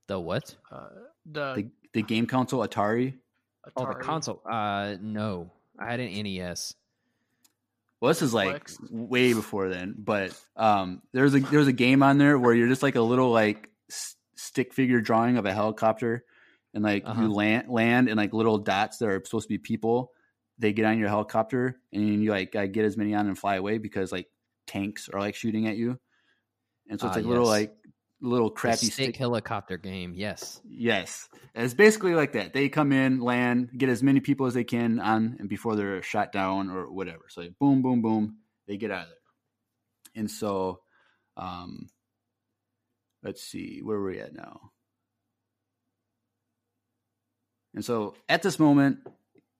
[0.09, 0.55] The what?
[0.71, 0.88] Uh,
[1.25, 3.14] the, The, the game console Atari?
[3.77, 4.40] Oh, the console.
[4.49, 6.75] Uh, no, I had an NES.
[8.01, 8.79] Well, this is like Flex.
[8.90, 12.83] way before then, but um, there's a there's a game on there where you're just
[12.83, 16.25] like a little like s- stick figure drawing of a helicopter,
[16.75, 17.23] and like Uh-huh.
[17.23, 20.12] you land land and like little dots that are supposed to be people.
[20.59, 23.57] They get on your helicopter and you like gotta get as many on and fly
[23.57, 24.29] away because like
[24.66, 25.99] tanks are like shooting at you,
[26.88, 27.51] and so it's Ah, like little yes.
[27.51, 27.77] like
[28.20, 29.16] little The crappy stick stick.
[29.16, 30.14] helicopter game.
[30.14, 30.61] Yes.
[30.64, 32.52] Yes, it's basically like that.
[32.52, 36.02] They come in, land, get as many people as they can on, and before they're
[36.02, 37.24] shot down or whatever.
[37.29, 39.16] So boom, boom, boom, they get out of there.
[40.22, 40.81] And so,
[41.37, 41.88] um,
[43.22, 44.72] let's see, where are we at now?
[47.74, 49.00] And so at this moment,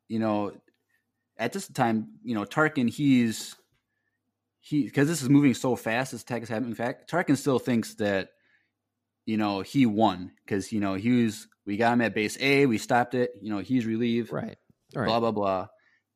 [0.09, 0.53] you know,
[1.39, 3.55] at this time, you know, Tarkin, he's
[4.61, 7.59] he because this is moving so fast, this attack is happening In fact, Tarkin still
[7.59, 8.31] thinks that
[9.27, 12.65] you know he won because you know he was we got him at base A,
[12.67, 13.33] we stopped it.
[13.43, 14.57] You know he's relieved, Right.
[14.95, 15.07] Right.
[15.07, 15.67] blah blah blah.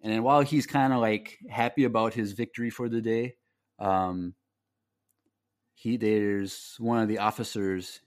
[0.02, 3.34] And then while he's kind of like happy about his victory for the day,
[3.78, 4.34] um,
[5.74, 8.00] he there's one of the officers.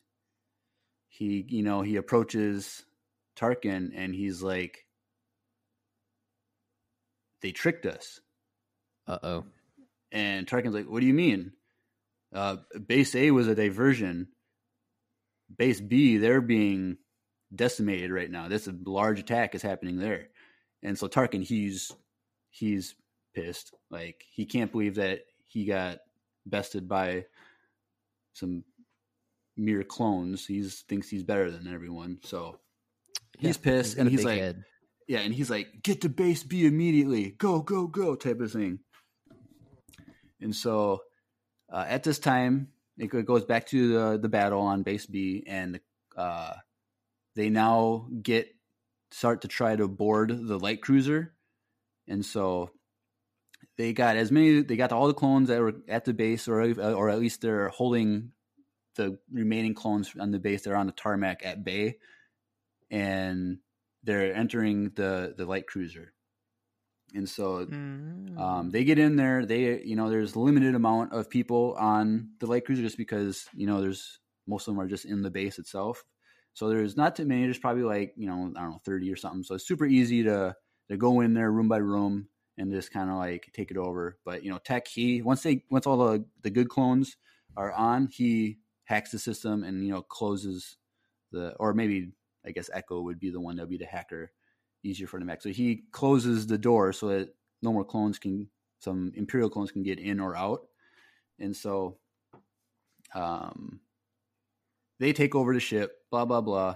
[1.09, 2.83] He you know he approaches
[3.35, 4.85] Tarkin and he's like,
[7.41, 8.19] "They tricked us."
[9.05, 9.43] Uh oh.
[10.11, 11.51] And Tarkin's like, "What do you mean?
[12.31, 14.29] Uh, base A was a diversion.
[15.57, 16.97] Base B, they're being
[17.55, 18.47] decimated right now.
[18.47, 20.29] This large attack is happening there."
[20.81, 21.91] And so Tarkin, he's
[22.49, 22.95] he's
[23.33, 23.73] pissed.
[23.89, 25.99] Like he can't believe that he got
[26.45, 27.25] bested by
[28.33, 28.63] some
[29.55, 30.45] mere clones.
[30.45, 32.19] He thinks he's better than everyone.
[32.23, 32.59] So
[33.37, 34.63] he's pissed, got and he's like, head.
[35.07, 38.79] yeah, and he's like, "Get to base B immediately, go, go, go," type of thing.
[40.41, 41.03] And so,
[41.71, 45.79] uh, at this time, it goes back to the the battle on base B, and
[46.15, 46.53] uh,
[47.35, 48.47] they now get
[49.11, 51.33] start to try to board the light cruiser,
[52.07, 52.69] and so
[53.77, 54.61] they got as many.
[54.61, 57.69] They got all the clones that were at the base, or or at least they're
[57.69, 58.31] holding
[58.95, 60.61] the remaining clones on the base.
[60.63, 61.97] They're on the tarmac at bay,
[62.91, 63.57] and
[64.03, 66.12] they're entering the the light cruiser
[67.13, 68.37] and so Mm.
[68.37, 72.47] um, they get in there they you know there's limited amount of people on the
[72.47, 75.59] light cruiser just because you know there's most of them are just in the base
[75.59, 76.03] itself.
[76.53, 79.15] So there's not too many there's probably like you know i don't know 30 or
[79.15, 79.43] something.
[79.43, 80.55] So it's super easy to
[80.89, 84.19] to go in there room by room and just kind of like take it over.
[84.25, 87.17] But you know tech he once they once all the the good clones
[87.55, 90.77] are on he hacks the system and you know closes
[91.31, 92.13] the or maybe
[92.45, 94.31] I guess Echo would be the one that would be the hacker,
[94.83, 95.27] easier for them.
[95.27, 95.41] to hack.
[95.41, 99.83] So he closes the door so that no more clones can, some Imperial clones can
[99.83, 100.67] get in or out,
[101.39, 101.97] and so,
[103.15, 103.79] um,
[104.99, 106.75] they take over the ship, blah blah blah,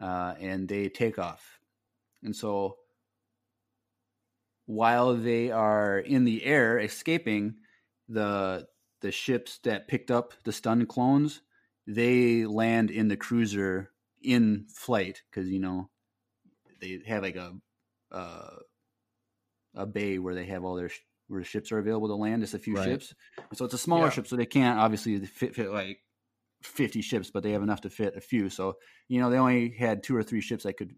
[0.00, 1.58] uh, and they take off,
[2.22, 2.76] and so
[4.66, 7.54] while they are in the air escaping,
[8.08, 8.66] the
[9.00, 11.42] the ships that picked up the stunned clones,
[11.86, 13.90] they land in the cruiser
[14.22, 15.88] in flight because you know
[16.80, 17.54] they have like a
[18.12, 18.56] uh,
[19.74, 22.42] a bay where they have all their sh- where ships are available to land.
[22.42, 22.84] Just a few Right.
[22.84, 23.14] ships,
[23.54, 24.10] so it's a smaller Yeah.
[24.10, 25.98] ship, so they can't obviously fit, fit like
[26.62, 28.48] fifty ships, but they have enough to fit a few.
[28.48, 28.76] So
[29.08, 30.94] you know they only had two or three ships that could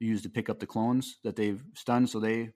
[0.00, 2.50] use to pick up the clones that they've stunned, so they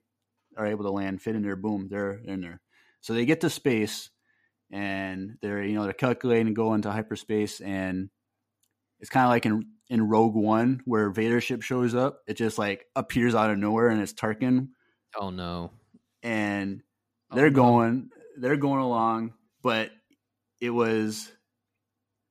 [0.57, 1.55] are able to land, fit in there.
[1.55, 2.61] Boom, they're in there.
[3.01, 4.09] So they get to space,
[4.71, 8.09] and they're you know they're calculating to go into hyperspace, and
[8.99, 12.21] it's kind of like in in Rogue One where Vader's ship shows up.
[12.27, 14.69] It just like appears out of nowhere, and it's Tarkin,
[15.19, 15.71] Oh no.
[16.23, 16.81] and
[17.31, 17.55] Oh, they're no.
[17.55, 19.91] going they're going along but
[20.61, 21.31] it was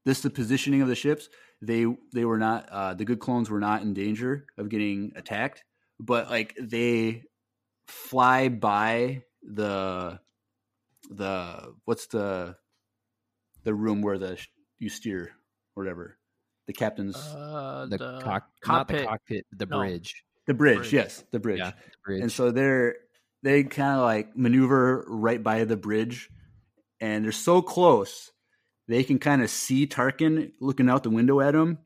[0.05, 1.29] this the positioning of the ships
[1.63, 5.65] they they were not uh the good clones were not in danger of getting attacked
[6.01, 7.23] but like they
[7.87, 10.19] fly by the
[11.11, 12.57] the what's the
[13.65, 14.39] the room where the
[14.79, 15.31] you steer
[15.77, 16.18] or whatever
[16.69, 19.07] the captain's Uh, The, the, cock, not the cockpit.
[19.09, 19.79] cockpit, the No.
[19.81, 20.23] bridge.
[20.47, 20.93] the bridge, bridge.
[20.93, 22.23] yes the bridge Yeah, the bridge.
[22.23, 22.97] and so they're
[23.43, 26.31] they kind of like maneuver right by the bridge
[27.01, 28.31] and they're so close
[28.87, 31.79] they can kind of see tarkin looking out the window at them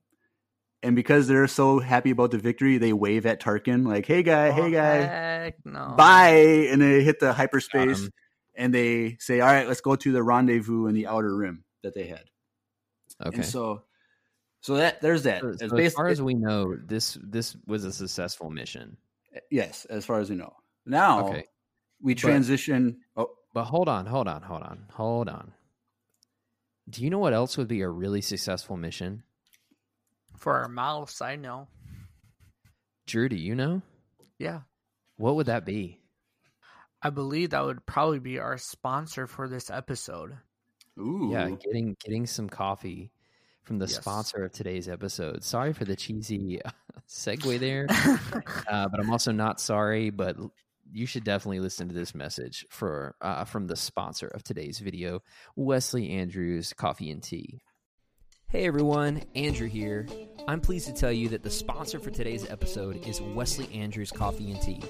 [0.85, 4.49] and because they're so happy about the victory they wave at tarkin like hey guy
[4.51, 5.95] Oh, hey guy heck no.
[5.97, 8.09] bye and they hit the hyperspace
[8.55, 11.95] and they say all right let's go to the rendezvous in the outer rim that
[11.95, 12.25] they had
[13.25, 13.37] Okay.
[13.37, 13.83] and so
[14.63, 17.93] so that there's that So- so as far as we know, this this was a
[17.93, 18.97] successful mission.
[19.35, 20.55] Eh, yes as far as we know
[20.87, 21.45] now Okay.
[22.01, 25.53] we But- transition oh But hold on, hold on, hold on, hold on.
[26.89, 29.23] Do you know what else would be a really successful mission?
[30.39, 31.69] For our mouse, I know.
[33.07, 33.83] Drew, do you know?
[34.39, 34.63] Yeah.
[35.17, 36.01] What would that be?
[37.03, 40.39] I believe that would probably be our sponsor for this episode.
[40.99, 43.11] ooh Yeah, getting getting some coffee
[43.65, 43.97] from the Yes.
[43.97, 45.45] sponsor of today's episode.
[45.45, 46.61] Sorry for the cheesy
[47.09, 47.87] segue there,
[48.69, 50.11] uh, but I'm also not sorry.
[50.11, 50.37] But
[50.91, 55.23] you should definitely listen to this message for uh, from the sponsor of today's video,
[55.57, 57.61] Wesley Andrews Coffee and Tea.
[58.49, 60.07] Hey everyone, Andrew here.
[60.47, 64.51] I'm pleased to tell you that the sponsor for today's episode is Wesley Andrews Coffee
[64.51, 64.83] and Tea.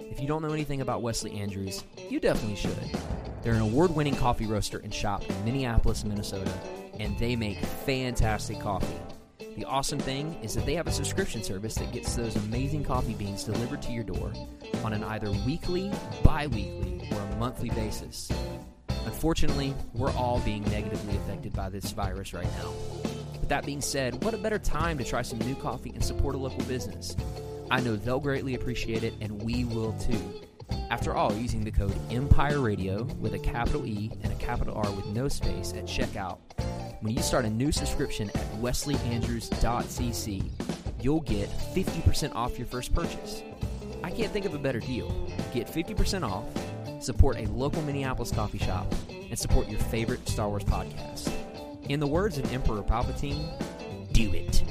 [0.00, 2.74] If you don't know anything about Wesley Andrews, you definitely should.
[3.42, 6.50] They're an award winning coffee roaster and shop in Minneapolis, Minnesota,
[6.98, 8.98] and they make fantastic coffee.
[9.56, 13.14] The awesome thing is that they have a subscription service that gets those amazing coffee
[13.14, 14.32] beans delivered to your door
[14.82, 15.90] on an either weekly,
[16.24, 18.30] bi weekly, or a monthly basis.
[19.04, 22.72] Unfortunately, we're all being negatively affected by this virus right now.
[23.40, 26.34] But that being said, what a better time to try some new coffee and support
[26.34, 27.14] a local business?
[27.70, 30.42] I know they'll greatly appreciate it, and we will too.
[30.90, 34.90] After all, using the code Empire Radio with a capital E and a capital R
[34.92, 36.38] with no space at checkout,
[37.00, 40.50] when you start a new subscription at wesleyandrews.cc,
[41.00, 43.42] you'll get 50% off your first purchase.
[44.04, 45.10] I can't think of a better deal.
[45.52, 46.44] Get 50% off,
[47.02, 51.32] support a local Minneapolis coffee shop, and support your favorite Star Wars podcast.
[51.88, 53.48] In the words of Emperor Palpatine,
[54.12, 54.62] do it.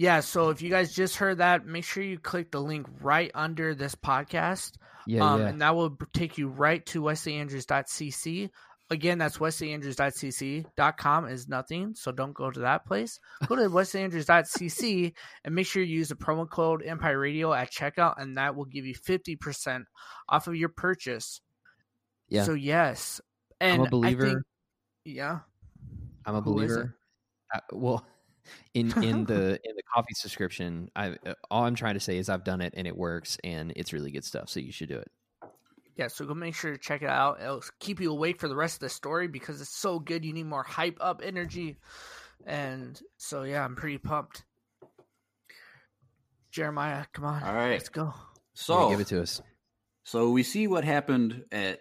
[0.00, 3.30] Yeah, so if you guys just heard that, make sure you click the link right
[3.34, 4.78] under this podcast.
[5.06, 5.48] Yeah, um, yeah.
[5.48, 8.48] And that will take you right to wesleyandrews.cc.
[8.88, 13.20] Again, that's wesleyandrews.cc.com is nothing, so don't go to that place.
[13.46, 15.12] Go to wesleyandrews.cc
[15.44, 18.64] and make sure you use the promo code Empire Radio at checkout, and that will
[18.64, 19.84] give you 50%
[20.30, 21.42] off of your purchase.
[22.30, 22.44] Yeah.
[22.44, 23.20] So, yes.
[23.60, 24.24] And I'm a believer.
[24.24, 24.42] I think,
[25.04, 25.40] yeah.
[26.24, 26.74] I'm a Who is it?
[26.76, 26.96] believer.
[27.52, 28.06] I, well,
[28.74, 32.28] in in the in the coffee subscription, I uh, all I'm trying to say is
[32.28, 34.48] I've done it and it works and it's really good stuff.
[34.48, 35.10] So you should do it.
[35.96, 37.42] Yeah, so go make sure to check it out.
[37.42, 40.24] It'll keep you awake for the rest of the story because it's so good.
[40.24, 41.76] You need more hype up energy.
[42.46, 44.44] And so, yeah, I'm pretty pumped.
[46.50, 47.42] Jeremiah, come on.
[47.42, 47.72] All right.
[47.72, 48.04] Let's go.
[48.04, 48.12] Yeah,
[48.54, 49.42] so give it to us.
[50.04, 51.80] So we see what happened at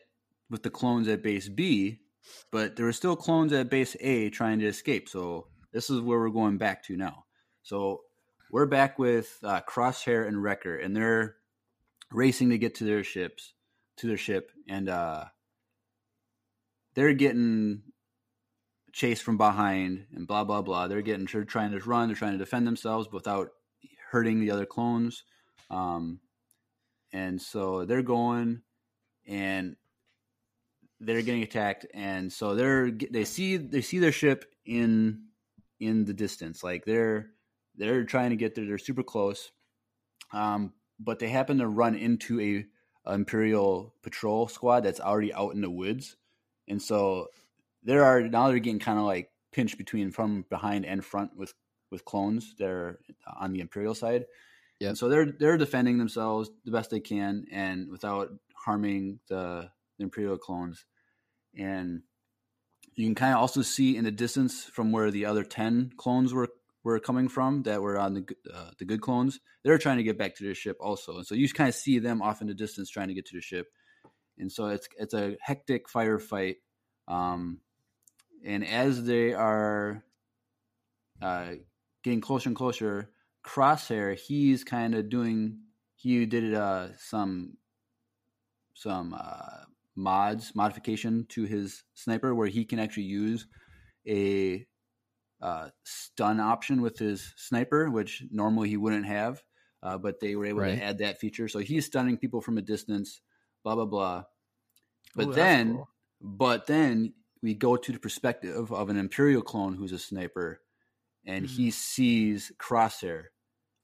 [0.49, 1.99] with the clones at base B,
[2.51, 5.07] but there were still clones at base A trying to escape.
[5.07, 7.25] So this is where we're going back to now.
[7.63, 8.01] So
[8.51, 11.35] we're back with uh, Crosshair and Wrecker, and they're
[12.11, 13.53] racing to get to their ships,
[13.97, 15.25] to their ship, and uh,
[16.95, 17.83] they're getting
[18.91, 20.87] chased from behind and blah blah blah.
[20.87, 23.49] They're getting they're trying to run, they're trying to defend themselves without
[24.11, 25.23] hurting the other clones.
[25.69, 26.19] Um,
[27.13, 28.61] and so they're going
[29.27, 29.75] and
[30.99, 35.21] they're getting attacked and so they're they see they see their ship in
[35.79, 37.27] in the distance like they're
[37.75, 39.51] they're trying to get there they're super close
[40.33, 42.65] um but they happen to run into a,
[43.09, 46.17] a imperial patrol squad that's already out in the woods
[46.67, 47.27] and so
[47.83, 51.53] there are now they're getting kind of like pinched between from behind and front with
[51.91, 52.99] with clones that are
[53.39, 54.25] on the imperial side
[54.79, 54.93] Yeah.
[54.93, 60.37] so they're they're defending themselves the best they can and without harming the, the imperial
[60.37, 60.85] clones
[61.57, 62.03] and
[62.99, 66.33] you can kind of also see in the distance from where the other 10 clones
[66.33, 66.49] were
[66.83, 69.39] were coming from that were on the uh, the good clones.
[69.63, 71.99] They're trying to get back to the ship also, and so you kind of see
[71.99, 73.67] them off in the distance trying to get to the ship,
[74.37, 76.55] and so it's it's a hectic firefight.
[77.07, 77.59] Um,
[78.45, 80.03] and as they are
[81.21, 81.53] uh,
[82.03, 83.11] getting closer and closer,
[83.45, 85.59] Crosshair he's kind of doing
[85.95, 87.57] he did uh, some
[88.73, 89.65] some uh,
[89.99, 93.47] mods modification to his sniper where he can actually use
[94.07, 94.65] a
[95.41, 99.43] uh, stun option with his sniper, which normally he wouldn't have.
[99.83, 100.77] Uh, but they were able Right.
[100.77, 103.21] to add that feature, so he's stunning people from a distance.
[103.63, 104.23] Blah blah blah.
[105.15, 105.89] But Ooh, then, cool.
[106.21, 110.61] but then we go to the perspective of an Imperial clone who's a sniper,
[111.25, 111.51] and Hmm.
[111.55, 113.25] he sees Crosshair,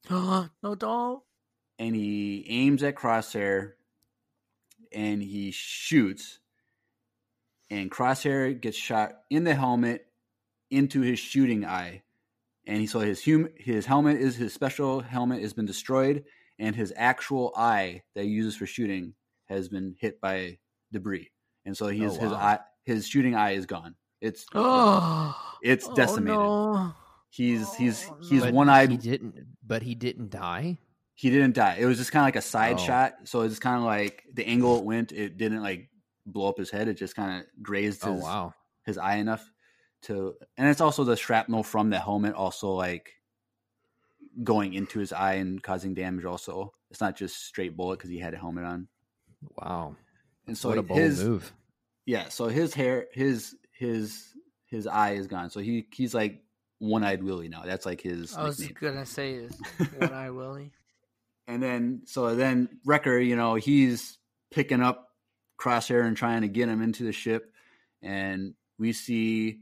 [0.09, 1.24] no, don't.
[1.80, 3.74] and he aims at Crosshair
[4.95, 6.39] and he shoots
[7.69, 10.05] and Crosshair gets shot in the helmet
[10.71, 12.01] into his shooting eye
[12.65, 16.23] and he so his hum, his helmet is his special helmet has been destroyed
[16.57, 19.13] and his actual eye that he uses for shooting
[19.47, 20.57] has been hit by
[20.91, 21.29] debris
[21.65, 25.93] and so he's Oh, his eye his shooting eye is gone it's Oh, it's oh,
[25.93, 26.93] decimated Oh, no.
[27.29, 29.35] he's he's Oh, he's one-eyed He didn't.
[29.65, 30.77] But he didn't die.
[31.16, 31.78] He didn't die.
[31.80, 32.86] It was just kind of like a side Oh.
[32.86, 33.16] shot.
[33.24, 35.89] So it's kind of like the angle it went, it didn't like
[36.26, 36.88] blow up his head.
[36.89, 38.53] It just kind of grazed oh, his, Oh wow.
[38.84, 39.49] his eye enough
[40.03, 40.36] to.
[40.57, 43.11] And it's also the shrapnel from the helmet also like
[44.43, 46.26] going into his eye and causing damage.
[46.26, 48.88] Also, it's not just straight bullet because he had a helmet on.
[49.57, 49.95] Wow.
[50.47, 51.51] And so what a bold his move.
[52.05, 54.34] yeah, so his hair, his his
[54.66, 55.49] his eye is gone.
[55.49, 56.41] So he he's like
[56.80, 57.63] one eyed Willie now.
[57.66, 59.57] That's like his I was gonna say is
[59.97, 60.72] one eye Willie.
[61.47, 64.17] And then so then Wrecker, you know, he's
[64.51, 65.09] picking up
[65.59, 67.51] Crosshair and trying to get him into the ship.
[68.01, 69.59] And we see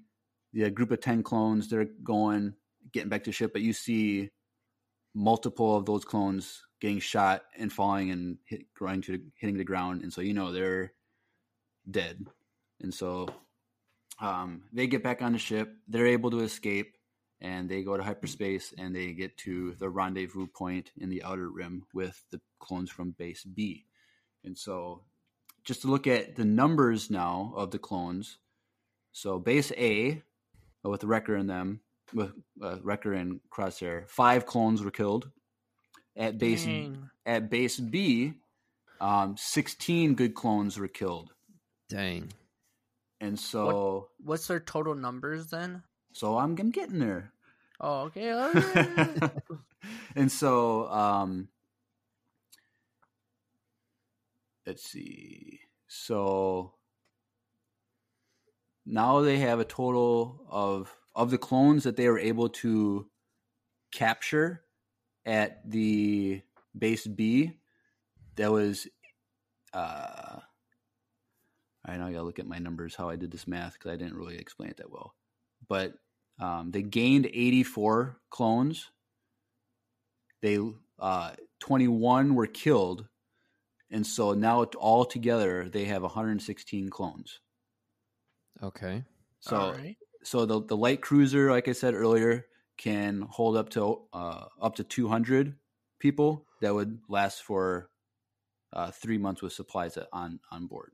[0.54, 2.54] the group of ten clones they're going
[2.92, 4.30] getting back to ship, but you see
[5.14, 10.02] multiple of those clones getting shot and falling and hit, going to hitting the ground,
[10.04, 10.94] and so you know they're
[11.90, 12.26] dead.
[12.82, 13.30] And so
[14.20, 15.74] um, they get back on the ship.
[15.88, 16.96] They're able to escape,
[17.44, 21.50] and they go to hyperspace, and they get to the rendezvous point in the outer
[21.50, 23.86] rim with the clones from Base B.
[24.44, 25.04] And so,
[25.64, 28.38] just to look at the numbers now of the clones.
[29.12, 30.24] So Base A,
[30.84, 31.82] uh, with Wrecker in them,
[32.14, 32.32] with
[32.62, 35.30] uh, Wrecker and Crosshair, five clones were killed.
[36.16, 37.10] At base Dang.
[37.26, 38.34] at base B,
[39.02, 41.34] um, sixteen good clones were killed,
[41.90, 42.32] Dang.
[43.20, 45.82] and so What's their total numbers then?
[46.14, 47.32] So I'm, I'm getting there.
[47.80, 48.34] Oh, okay.
[48.34, 49.32] alright.
[50.16, 51.50] and so um
[54.66, 56.74] let's see so
[58.86, 63.08] now they have a total of of the clones that they were able to
[63.92, 64.64] capture
[65.26, 66.42] at the
[66.78, 67.60] base b
[68.36, 68.88] that was
[69.74, 70.40] uh
[71.86, 73.96] i know i gotta look at my numbers how i did this math because i
[73.96, 75.14] didn't really explain it that well
[75.68, 75.94] but
[76.44, 78.92] um, they gained 84 clones.
[80.42, 80.60] They
[81.00, 81.32] uh,
[81.62, 83.08] 21 were killed.
[83.90, 87.40] And so now all together they have 116 clones.
[88.62, 89.04] Okay.
[89.40, 89.98] so Alright.
[90.24, 92.46] so the the light cruiser like i said earlier
[92.78, 95.56] can hold up to uh, up to 200
[96.00, 97.90] people that would last for
[98.74, 100.92] uh, three months with supplies on on board.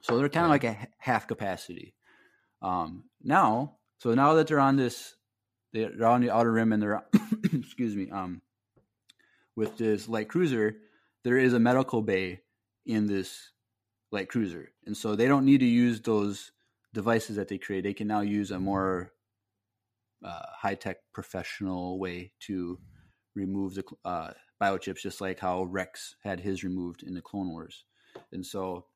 [0.00, 1.94] So they're kind of like a half capacity.
[2.62, 5.14] Um, now so now that they're on this
[5.72, 7.04] they're on the outer rim and they're
[7.52, 8.40] excuse me um
[9.54, 10.76] with this light cruiser
[11.24, 12.40] there is a medical bay
[12.86, 13.50] in this
[14.12, 14.70] light cruiser.
[14.86, 16.52] And so they don't need to use those
[16.94, 17.82] devices that they create.
[17.82, 19.12] They can now use a more
[20.24, 22.78] uh, high-tech professional way to
[23.34, 24.30] remove the uh,
[24.62, 27.84] biochips just like how rex had his removed in the clone wars.
[28.32, 28.86] And so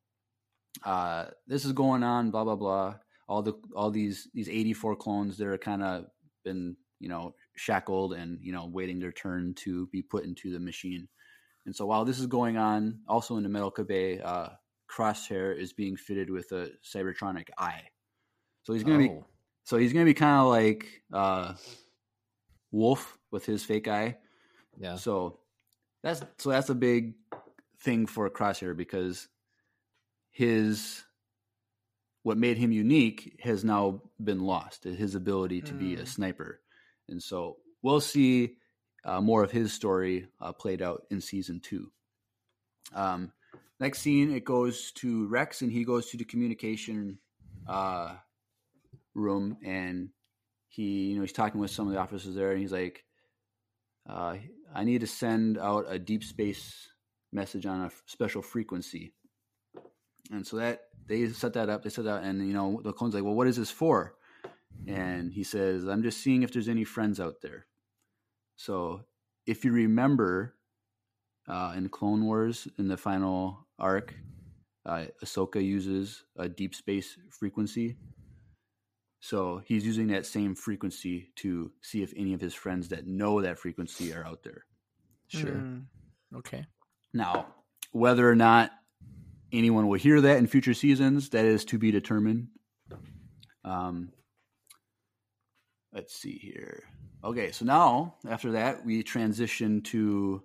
[0.85, 2.95] uh, this is going on blah blah blah
[3.31, 6.07] all the all these these 84 clones that are kind of
[6.45, 10.59] been you know shackled and you know waiting their turn to be put into the
[10.59, 11.09] machine.
[11.65, 14.49] And so while this is going on also in the medical bay uh,
[14.91, 17.85] crosshair is being fitted with a cybertronic eye.
[18.65, 19.25] So he's gonna be Oh,
[19.63, 21.55] so he's gonna be kind of like uh,
[22.73, 24.17] Wolffe with his fake eye.
[24.77, 24.97] Yeah.
[24.97, 25.39] so
[26.03, 27.15] that's so that's a big
[27.81, 29.29] thing for Crosshair because
[30.33, 31.05] his
[32.23, 34.85] what made him unique has now been lost.
[34.85, 36.09] His ability to be a Mm.
[36.09, 36.61] sniper,
[37.09, 38.57] and so we'll see
[39.05, 41.91] uh, more of his story uh, played out in season two.
[42.93, 43.33] Um,
[43.79, 47.19] next scene, it goes to Rex, and he goes to the communication
[47.67, 48.17] uh,
[49.15, 50.11] room, and
[50.69, 53.05] he you know he's talking with some of the officers there, and he's like,
[54.09, 54.37] uh,
[54.75, 56.89] "I need to send out a deep space
[57.33, 59.15] message on a special frequency."
[60.31, 61.83] And so that they set that up.
[61.83, 64.15] They set that, and you know the clone's like, "Well, what is this for?"
[64.87, 67.67] And he says, "I'm just seeing if there's any friends out there."
[68.57, 69.05] So
[69.47, 70.55] if you remember,
[71.49, 74.15] uh, in Clone Wars, in the final arc,
[74.87, 77.97] uh, Ahsoka uses a deep space frequency.
[79.21, 83.43] So he's using that same frequency to see if any of his friends that know
[83.43, 84.65] that frequency are out there.
[85.29, 85.51] Sure.
[85.51, 85.85] Mm,
[86.37, 86.67] okay.
[87.13, 87.55] Now,
[87.93, 88.71] whether or not
[89.53, 92.49] anyone will hear that in future seasons, that is to be determined.
[93.65, 94.13] Um,
[95.93, 96.85] let's see here.
[97.23, 100.43] Okay, so now after that, we transition to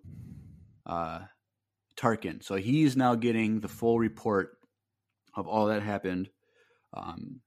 [0.86, 1.20] uh,
[1.96, 2.44] Tarkin.
[2.44, 4.58] So he's now getting the full report
[5.36, 6.30] of all that happened.
[6.94, 7.42] Um,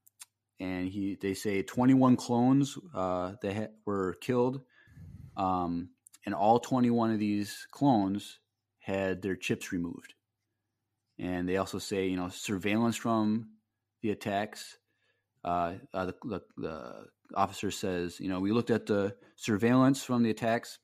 [0.61, 4.62] and he they say 21 clones uh, that ha- were killed.
[5.36, 5.90] Um,
[6.26, 8.38] and all 21 of these clones
[8.80, 10.14] had their chips removed.
[11.18, 13.50] And they also say, you know, surveillance from
[14.02, 14.78] the attacks.
[15.44, 16.92] Uh, uh, the, the, the
[17.34, 20.78] officer says, you know, we looked at the surveillance from the attacks,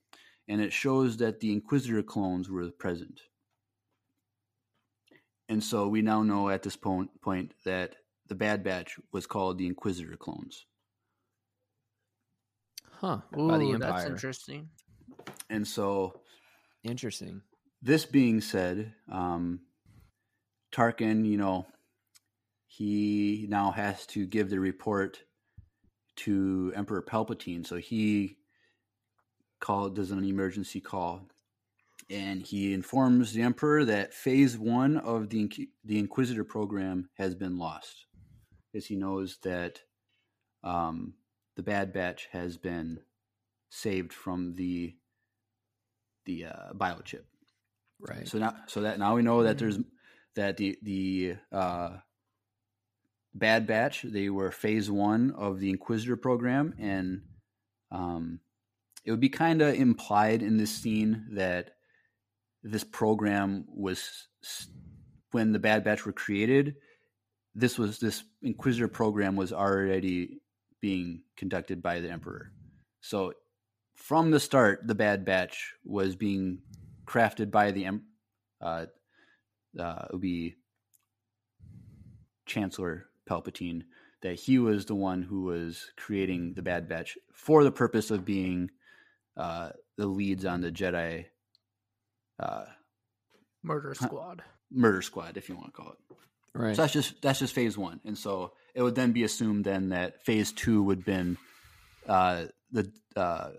[0.48, 3.20] and it shows that the Inquisitor clones were present.
[5.48, 7.96] And so we now know at this point, point that
[8.28, 10.66] the Bad Batch was called the Inquisitor clones.
[12.90, 13.18] Huh.
[13.32, 14.70] by the Ooh, that's interesting.
[15.50, 16.20] And so
[16.82, 17.42] Interesting.
[17.82, 19.60] this being said, um,
[20.74, 21.66] Tarkin, you know,
[22.66, 25.22] he now has to give the report
[26.16, 27.64] to Emperor Palpatine.
[27.64, 28.36] So he
[29.60, 31.28] called does an emergency call,
[32.10, 37.36] and he informs the Emperor that Phase One of the Inqu- the Inquisitor program has
[37.36, 38.06] been lost,
[38.74, 39.80] as he knows that
[40.64, 41.14] um,
[41.54, 42.98] the Bad Batch has been
[43.70, 44.94] saved from the
[46.26, 47.24] the uh, biochip.
[48.00, 48.26] Right.
[48.26, 49.78] So now, so that now we know that there's
[50.34, 51.90] that the the uh,
[53.34, 57.22] Bad Batch they were phase one of the Inquisitor program, and
[57.90, 58.40] um,
[59.04, 61.72] it would be kind of implied in this scene that
[62.62, 64.28] this program was
[65.32, 66.76] when the Bad Batch were created.
[67.54, 70.40] This was this Inquisitor program was already
[70.80, 72.52] being conducted by the Emperor.
[73.00, 73.32] So
[73.96, 76.60] from the start, the Bad Batch was being
[77.06, 78.00] crafted by the
[78.60, 78.86] uh,
[79.78, 80.56] uh, it would be
[82.46, 83.82] Chancellor Palpatine
[84.22, 88.24] that he was the one who was creating the Bad Batch for the purpose of
[88.24, 88.70] being
[89.36, 91.26] uh, the leads on the Jedi
[92.38, 92.64] uh,
[93.62, 94.42] Murder Squad.
[94.70, 96.16] murder squad, if you want to call it.
[96.54, 96.76] right.
[96.76, 99.90] So that's just that's just phase one, and so it would then be assumed then
[99.90, 101.36] that phase two would been
[102.08, 103.50] uh, the uh,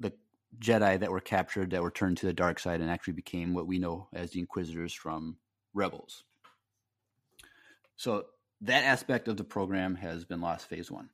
[0.00, 0.12] the
[0.58, 3.66] Jedi that were captured that were turned to the dark side and actually became what
[3.66, 5.36] we know as the Inquisitors from
[5.74, 6.24] Rebels.
[7.96, 8.26] So
[8.62, 11.10] that aspect of the program has been lost phase one.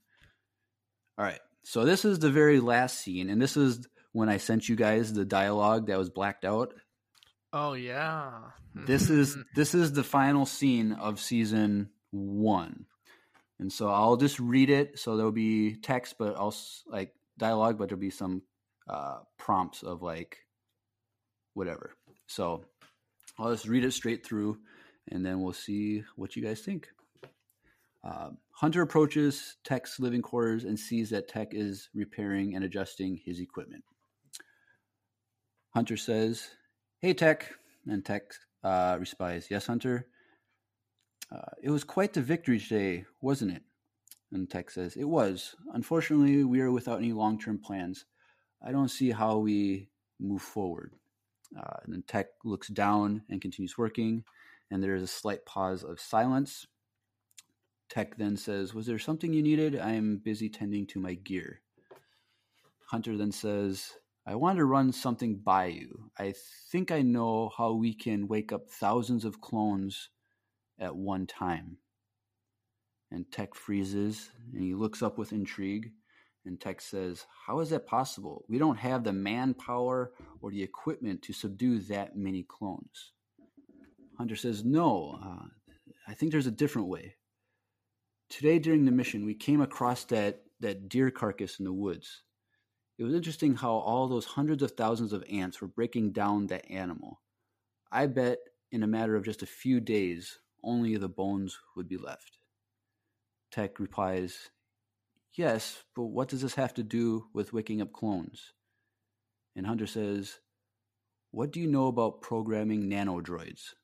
[1.17, 4.69] All right, so this is the very last scene, and this is when I sent
[4.69, 6.75] you guys the dialogue that was blacked out
[7.53, 8.33] Oh yeah.
[8.75, 12.87] this is this is the final scene of season one
[13.59, 17.89] and so i'll just read it so there'll be text but also like dialogue but
[17.89, 18.43] there'll be some
[18.89, 20.39] uh, prompts of like
[21.55, 21.93] whatever
[22.27, 22.65] so
[23.39, 24.59] i'll just read it straight through
[25.11, 26.89] and then we'll see what you guys think
[28.05, 33.41] uh, hunter approaches tech's living quarters and sees that tech is repairing and adjusting his
[33.41, 33.85] equipment
[35.75, 36.49] hunter says
[37.01, 37.55] Hey, Tech.
[37.87, 38.35] And Tech
[38.65, 40.09] uh, replies, Yes, Hunter.
[41.31, 43.63] Uh, it was quite the victory today, wasn't it?
[44.33, 45.55] And Tech says, It was.
[45.73, 48.05] Unfortunately, we are without any long term plans.
[48.67, 50.95] I don't see how we move forward.
[51.57, 54.25] Uh, and then Tech looks down and continues working,
[54.71, 56.67] and there is a slight pause of silence.
[57.89, 59.79] Tech then says, Was there something you needed?
[59.79, 61.61] I am busy tending to my gear.
[62.87, 63.93] Hunter then says,
[64.27, 66.11] I want to run something by you.
[66.19, 66.35] I
[66.71, 70.11] think I know how we can wake up thousands of clones
[70.79, 71.79] at one time.
[73.11, 75.93] And Tech freezes and he looks up with intrigue.
[76.45, 78.45] And Tech says, How is that possible?
[78.49, 83.13] We don't have the manpower or the equipment to subdue that many clones.
[84.17, 85.47] Hunter says, No, uh,
[86.07, 87.17] I think there's a different way.
[88.31, 92.23] Today during the mission, we came across that, that deer carcass in the woods
[92.99, 96.69] it was interesting how all those hundreds of thousands of ants were breaking down that
[96.69, 97.21] animal.
[97.93, 98.39] I bet
[98.73, 102.39] in a matter of just a few days, only the bones would be left.
[103.53, 104.51] Tech replies,
[105.35, 108.53] Yes, but what does this have to do with waking up clones?
[109.55, 110.41] And Hunter says,
[111.31, 113.75] What do you know about programming nanodroids?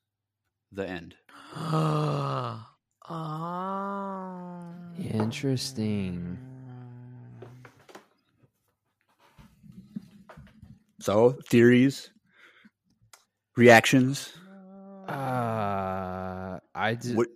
[0.71, 1.15] The end.
[1.55, 2.65] oh.
[5.13, 6.37] Interesting.
[10.99, 12.09] So, theories,
[13.55, 14.33] reactions.
[15.07, 17.27] Uh, I d- What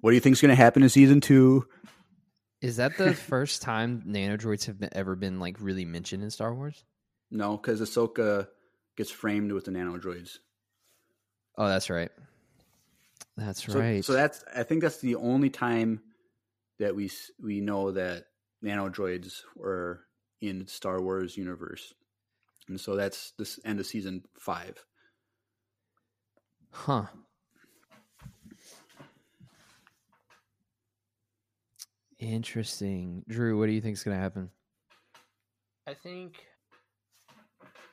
[0.00, 1.66] what do you think's going to happen in season 2?
[2.60, 6.54] Is that the first time nanodroids have been, ever been like really mentioned in Star
[6.54, 6.84] Wars?
[7.30, 8.48] No, cuz Ahsoka
[8.96, 10.38] gets framed with the nanodroids.
[11.56, 12.10] Oh, that's right.
[13.36, 14.04] That's So, right.
[14.04, 16.00] so that's I think that's the only time
[16.78, 17.10] that we
[17.42, 18.26] we know that
[18.64, 20.04] nanodroids were
[20.40, 21.94] in Star Wars universe.
[22.68, 24.84] And so that's this end of season 5.
[26.70, 27.06] Huh.
[32.20, 33.24] Interesting.
[33.28, 34.50] Drew, what do you think is going to happen?
[35.88, 36.34] I think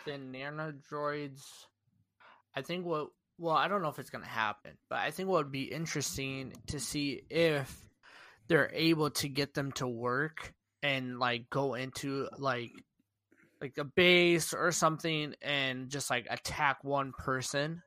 [0.05, 1.43] the nanodroids.
[2.55, 3.07] I think what.
[3.39, 5.63] Well, I don't know if it's going to happen, but I think what would be
[5.63, 7.86] interesting to see if
[8.47, 12.71] they're able to get them to work and like go into like
[13.61, 17.82] like a base or something and just like attack one person,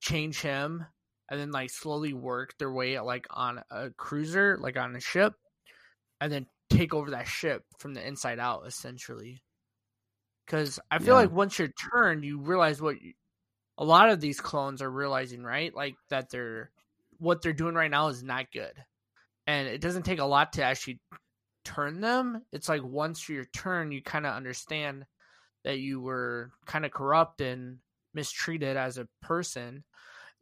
[0.00, 0.86] change him,
[1.30, 5.34] and then like slowly work their way like on a cruiser, like on a ship,
[6.20, 9.42] and then take over that ship from the inside out, essentially.
[10.46, 11.14] Because I feel Yeah.
[11.14, 13.14] like once you're turned, you realize what you,
[13.78, 15.74] a lot of these clones are realizing, right?
[15.74, 16.72] Like that they're
[17.18, 18.74] what they're doing right now is not good,
[19.46, 21.00] and it doesn't take a lot to actually
[21.64, 22.46] turn them.
[22.52, 25.06] It's like once you're turned, you kind of understand
[25.64, 27.80] that you were kind of corrupt and
[28.14, 29.84] mistreated as a person.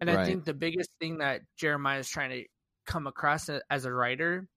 [0.00, 2.44] And I think the biggest thing that Jeremiah is trying to
[2.86, 4.48] come across as a writer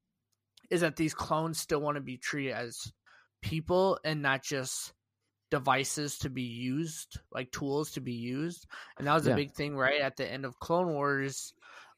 [0.70, 2.92] is that these clones still want to be treated as
[3.42, 4.94] people and not just
[5.52, 8.66] devices to be used, like tools to be used.
[8.98, 9.34] And that was Yeah.
[9.34, 10.02] a big thing, right?
[10.02, 11.54] At the end of Clone Wars,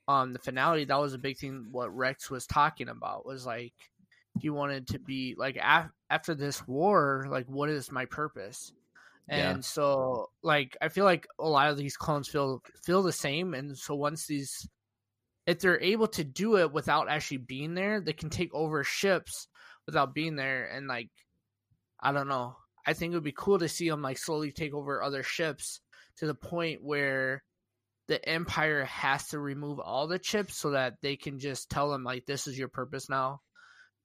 [0.08, 1.68] um, the finale, that was a big thing.
[1.72, 3.74] What Rex was talking about was like
[4.40, 8.74] he wanted to be like af- after this war, like what is my purpose?
[9.28, 9.52] Yeah.
[9.52, 13.54] And so, like, I feel like a lot of these clones feel feel the same.
[13.54, 14.68] And so, once these,
[15.48, 19.48] if they're able to do it without actually being there, they can take over ships
[19.88, 20.66] without being there.
[20.66, 21.10] And like,
[22.00, 22.56] I don't know.
[22.86, 25.82] I think it would be cool to see them like slowly take over other ships
[26.18, 27.44] to the point where
[28.08, 32.04] the Empire has to remove all the chips so that they can just tell them
[32.04, 33.42] like this is your purpose now.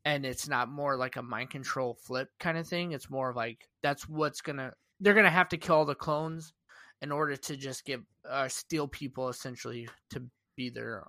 [0.07, 2.93] And it's not more like a mind control flip kind of thing.
[2.93, 6.53] It's more like that's what's gonna they're gonna have to kill all the clones
[7.03, 10.23] in order to just give uh, steal people essentially to
[10.57, 11.05] be their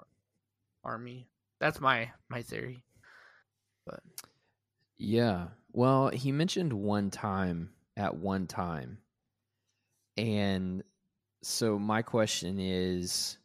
[0.83, 1.27] army.
[1.59, 2.83] That's my my theory.
[3.85, 4.01] But
[4.97, 5.47] Yeah.
[5.73, 8.99] Well, he mentioned one time at one time.
[10.17, 10.83] And
[11.43, 13.37] so my question is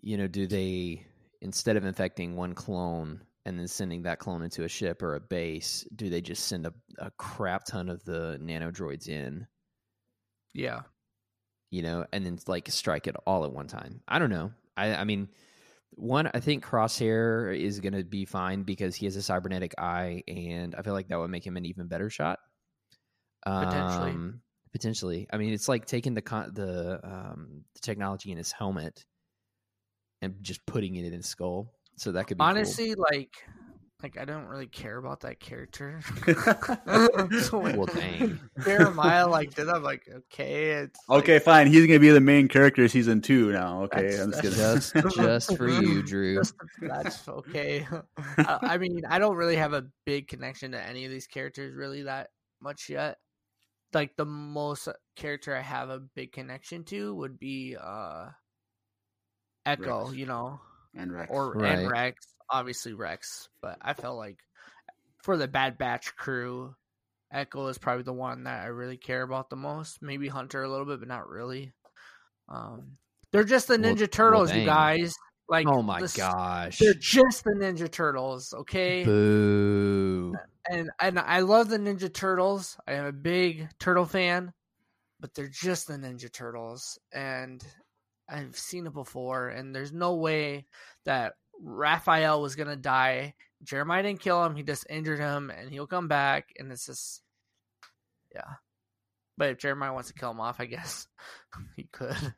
[0.00, 1.04] you know, do they
[1.40, 5.20] instead of infecting one clone and then sending that clone into a ship or a
[5.20, 9.46] base, do they just send a, a crap ton of the nanodroids in,
[10.54, 10.82] yeah,
[11.70, 14.00] you know, and then like strike it all at one time?
[14.06, 14.52] I don't know.
[14.76, 15.28] I I mean
[15.94, 20.22] one, I think Crosshair is going to be fine because he has a cybernetic eye,
[20.26, 22.38] and I feel like that would make him an even better shot.
[23.44, 24.10] Potentially.
[24.10, 24.40] Um,
[24.72, 25.26] potentially.
[25.32, 29.04] I mean, it's like taking the con- the um, the technology in his helmet
[30.22, 31.74] and just putting it in his skull.
[32.02, 32.48] So that could be cool.
[32.50, 33.30] honestly, like
[34.02, 36.00] like I don't really care about that character.
[37.42, 38.40] so when Well, dang.
[38.64, 41.66] Jeremiah like did I'm like okay, it's Okay, like, fine.
[41.68, 43.84] He's gonna be the main character season two now.
[43.84, 45.10] Okay, That's- I'm just that's- kidding.
[45.10, 45.16] just
[45.48, 46.38] just for you, Drew.
[46.38, 47.86] Just, that's okay.
[48.38, 51.72] I, I mean, I don't really have a big connection to any of these characters
[51.76, 52.30] really that
[52.60, 53.18] much yet.
[53.92, 58.30] Like the most character I have a big connection to would be uh
[59.64, 60.16] Echo, Rex.
[60.16, 60.58] you know,
[60.94, 61.30] and Rex.
[61.30, 61.78] or Right.
[61.78, 63.48] and Rex, obviously Rex.
[63.60, 64.38] But I felt like
[65.22, 66.74] for the Bad Batch crew,
[67.32, 70.02] Echo is probably the one that I really care about the most.
[70.02, 71.72] Maybe Hunter a little bit, but not really.
[72.48, 72.98] Um,
[73.30, 75.14] they're just the Ninja well, Turtles, you guys.
[75.48, 76.78] Like, oh my the gosh!
[76.78, 79.04] they're just the Ninja Turtles, okay?
[79.04, 80.34] Boo!
[80.68, 82.76] And and I love the Ninja Turtles.
[82.86, 84.52] I am a big turtle fan,
[85.20, 87.64] but they're just the Ninja Turtles, and
[88.28, 89.48] I've seen it before.
[89.48, 90.66] And there's no way
[91.04, 93.34] that Raphael was gonna die.
[93.62, 96.52] Jeremiah didn't kill him; he just injured him, and he'll come back.
[96.58, 97.22] And it's just,
[98.34, 98.54] yeah.
[99.36, 101.06] But if Jeremiah wants to kill him off, I guess
[101.76, 102.34] he could.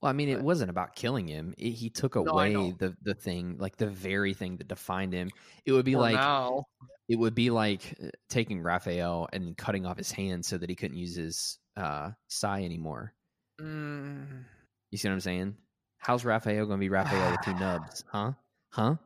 [0.00, 1.54] Well, I mean, it wasn't about killing him.
[1.58, 2.72] It, he took away know.
[2.78, 5.30] the the thing, like the very thing that defined him.
[5.66, 6.64] It would be like now.
[7.08, 10.76] it would be like uh, taking Raphael and cutting off his hand so that he
[10.76, 13.12] couldn't use his uh Sai anymore.
[13.60, 14.44] Mm,
[14.90, 15.56] You see what I'm saying?
[15.98, 18.04] How's Raphael going to be Raphael with two nubs?
[18.12, 18.32] Huh?
[18.70, 18.96] Huh?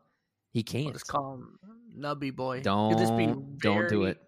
[0.52, 0.92] He can't.
[0.92, 1.58] just call him
[1.98, 2.60] Nubby Boy.
[2.60, 4.20] Don't just be don't do it.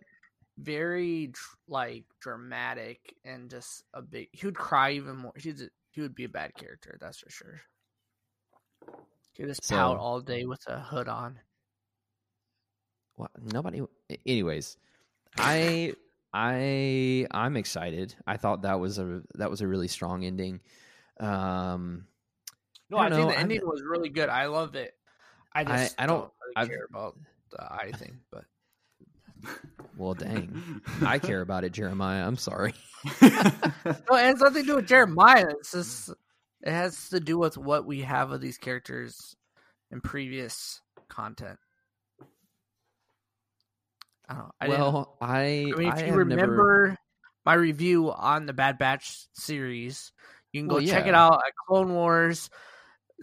[0.59, 1.33] Very
[1.69, 4.29] like dramatic and just a big.
[4.33, 5.33] He would cry even more.
[5.37, 6.99] He's a, he would be a bad character.
[7.01, 7.61] That's for sure.
[9.35, 11.39] He'd just pout all day with a hood on.
[13.17, 13.83] Well, nobody.
[14.27, 14.79] Anyways,
[15.39, 15.95] I
[16.33, 18.15] I I'm excited.
[18.27, 20.61] I thought that was a that was a really strong ending.
[21.21, 22.07] Um,
[22.91, 24.29] No, I I, think know, the I'm- ending was really good.
[24.29, 24.93] I love it.
[25.53, 27.17] I just I don't- don't, really care about
[27.51, 28.45] the eye thing, but
[29.97, 32.27] well, dang, I care about it, Jeremiah.
[32.27, 32.75] I'm sorry.
[33.23, 35.47] no, it has nothing to do with Jeremiah.
[35.59, 36.11] It's just
[36.63, 39.37] it has to do with what we have of these characters
[39.91, 41.59] in previous content.
[44.29, 44.87] Oh, I don't know.
[44.89, 46.97] I well, I I mean, if I you remember never,
[47.45, 50.13] my review on the Bad Batch series,
[50.53, 52.51] you can go Well, check it out at Clone Wars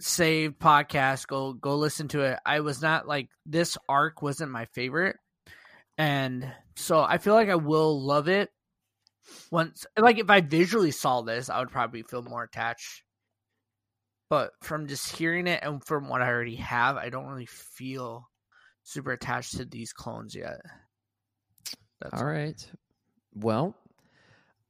[0.00, 1.26] Save podcast.
[1.26, 2.38] Go go listen to it.
[2.44, 5.16] I was not like this arc wasn't my favorite,
[5.98, 8.50] and so I feel like I will love it
[9.50, 9.86] once.
[9.96, 13.02] Like if I visually saw this, I would probably feel more attached.
[14.30, 18.28] But from just hearing it and from what I already have, I don't really feel
[18.82, 20.60] super attached to these clones yet.
[22.04, 22.70] That's all right.
[23.34, 23.74] Well,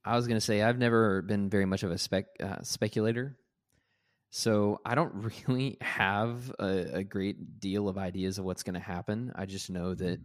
[0.04, 3.36] I was gonna say I've never been very much of a spec uh, speculator,
[4.30, 9.32] so I don't really have a, a great deal of ideas of what's gonna happen.
[9.34, 10.20] I just know that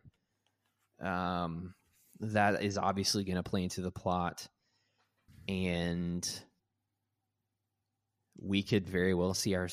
[1.01, 1.73] um,
[2.19, 4.47] that is obviously gonna play into the plot,
[5.47, 6.27] and
[8.39, 9.67] we could very well see our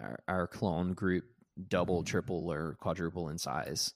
[0.00, 1.24] our, our clone group
[1.68, 3.92] double, triple, or quadruple in size.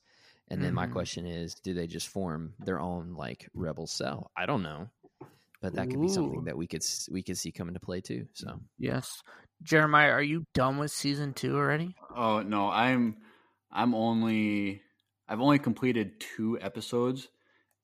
[0.49, 0.93] And then my Mhm.
[0.93, 4.31] question is, do they just form their own like rebel cell?
[4.37, 4.89] I don't know,
[5.61, 8.27] but that could be something that we could we could see come into play too.
[8.35, 9.23] So Yes.
[9.63, 11.97] Jeremiah, are you done with season two already?
[12.15, 13.17] Oh no, I'm
[13.73, 14.83] I'm only
[15.29, 17.29] I've only completed two episodes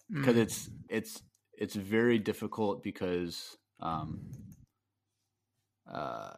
[0.09, 0.43] because Mm.
[0.43, 1.23] it's it's
[1.59, 4.21] it's very difficult because um
[5.91, 6.35] uh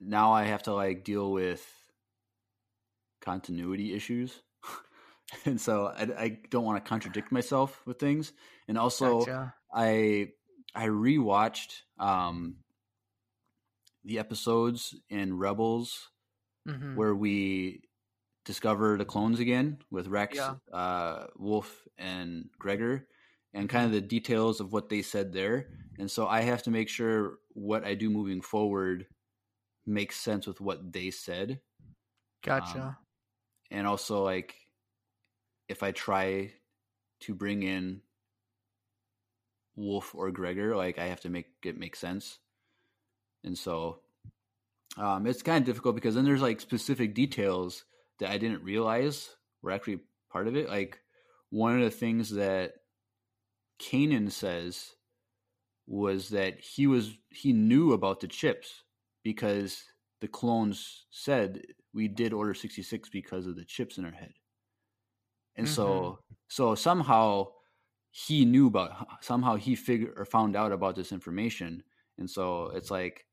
[0.00, 1.66] now I have to like deal with
[3.20, 4.40] continuity issues.
[5.44, 8.32] and so I, I don't want to contradict myself with things.
[8.66, 9.54] And also Gotcha.
[9.72, 10.32] I
[10.74, 12.58] I rewatched um
[14.04, 16.10] the episodes in Rebels
[16.66, 16.94] Mhm.
[16.94, 17.82] where we
[18.44, 20.56] discover the clones again with Rex, Yeah.
[20.72, 23.08] uh, Wolffe, and Gregor,
[23.54, 25.70] and kind of the details of what they said there.
[25.98, 29.08] And so I have to make sure what I do moving forward
[29.86, 31.62] makes sense with what they said,
[32.42, 32.84] Gotcha.
[32.84, 32.96] um,
[33.70, 34.56] and also like
[35.68, 36.52] if I try
[37.20, 38.00] to bring in
[39.76, 42.38] Wolffe or Gregor, like I have to make it make sense.
[43.44, 44.00] And so
[44.96, 47.84] um, it's kind of difficult because then there's like specific details
[48.18, 49.30] that I didn't realize
[49.62, 50.00] were actually
[50.32, 50.68] part of it.
[50.68, 50.98] Like
[51.50, 52.72] one of the things that
[53.80, 54.94] Kanan says
[55.86, 58.82] was that he was he knew about the chips
[59.22, 59.84] because
[60.20, 61.62] the clones said
[61.94, 64.32] we did order 66 because of the chips in our head.
[65.58, 67.52] And so so somehow
[68.12, 71.84] he knew about somehow he figured or found out about this information.
[72.18, 73.26] And so it's like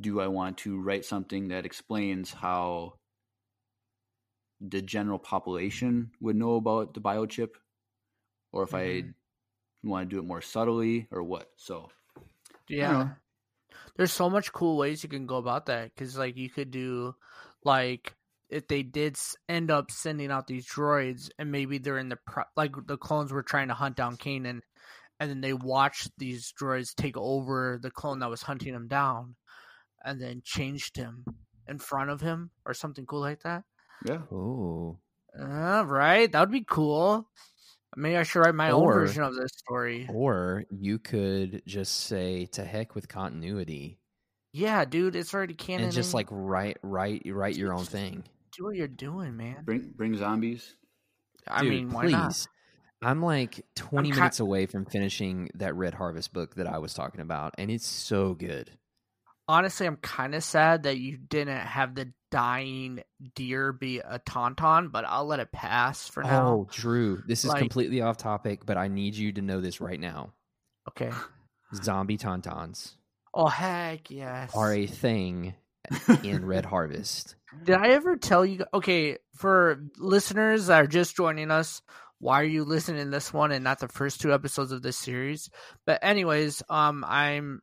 [0.00, 2.96] do I want to write something that explains how
[4.60, 7.56] the general population would know about the biochip
[8.52, 8.74] or if Mhm.
[8.74, 9.14] I
[9.82, 11.52] want to do it more subtly or what?
[11.56, 11.90] So
[12.68, 13.14] yeah.
[13.96, 17.16] There's so much cool ways you can go about that because, like, you could do,
[17.64, 18.16] like,
[18.50, 19.16] if they did
[19.48, 23.32] end up sending out these droids and maybe they're in the pro- like the clones
[23.32, 24.60] were trying to hunt down Kanan,
[25.20, 29.36] and then they watched these droids take over the clone that was hunting him down,
[30.04, 31.24] and then changed him
[31.68, 33.62] in front of him or something cool like that.
[34.04, 34.18] yeah.
[34.32, 34.98] oh,
[35.38, 37.28] Uh, right, that would be cool.
[37.96, 40.06] Maybe I should write my own version of this story.
[40.12, 43.98] or you could just say to heck with continuity
[44.52, 45.84] Yeah, dude, it's already canon.
[45.86, 48.24] and just like write write write your own thing.
[48.56, 49.62] Do what you're doing, man.
[49.64, 50.74] Bring bring zombies.
[51.48, 52.12] I Dude, mean, why please.
[52.12, 52.46] not?
[53.02, 56.92] I'm like 20 ki- minutes away from finishing that Red Harvest book that I was
[56.92, 58.70] talking about, and it's so good.
[59.48, 63.02] Honestly, I'm kind of sad that you didn't have the dying
[63.34, 66.46] deer be a tauntaun, but I'll let it pass for now.
[66.46, 69.80] Oh, Drew, this is Like- completely off topic, but I need you to know this
[69.80, 70.34] right now.
[70.88, 71.10] Okay.
[71.74, 72.94] Zombie tauntauns.
[73.32, 74.50] Oh heck yes.
[74.54, 75.54] are a thing
[76.22, 77.36] in Red Harvest.
[77.64, 78.64] Did I ever tell you?
[78.72, 81.82] Okay, for listeners that are just joining us,
[82.18, 84.98] why are you listening to this one and not the first two episodes of this
[84.98, 85.50] series?
[85.86, 87.62] But anyways, um, I'm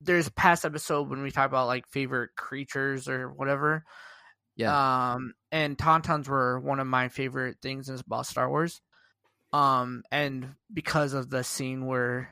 [0.00, 3.84] there's a past episode when we talk about like favorite creatures or whatever.
[4.56, 5.14] Yeah.
[5.14, 8.80] Um, and tauntauns were one of my favorite things about Star Wars.
[9.52, 12.30] Um, and because of the scene where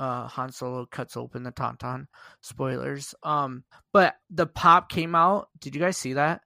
[0.00, 2.06] uh Han Solo cuts open the tauntaun,
[2.40, 3.14] spoilers.
[3.22, 5.48] Um, but the pop came out.
[5.60, 6.40] Did you guys see that?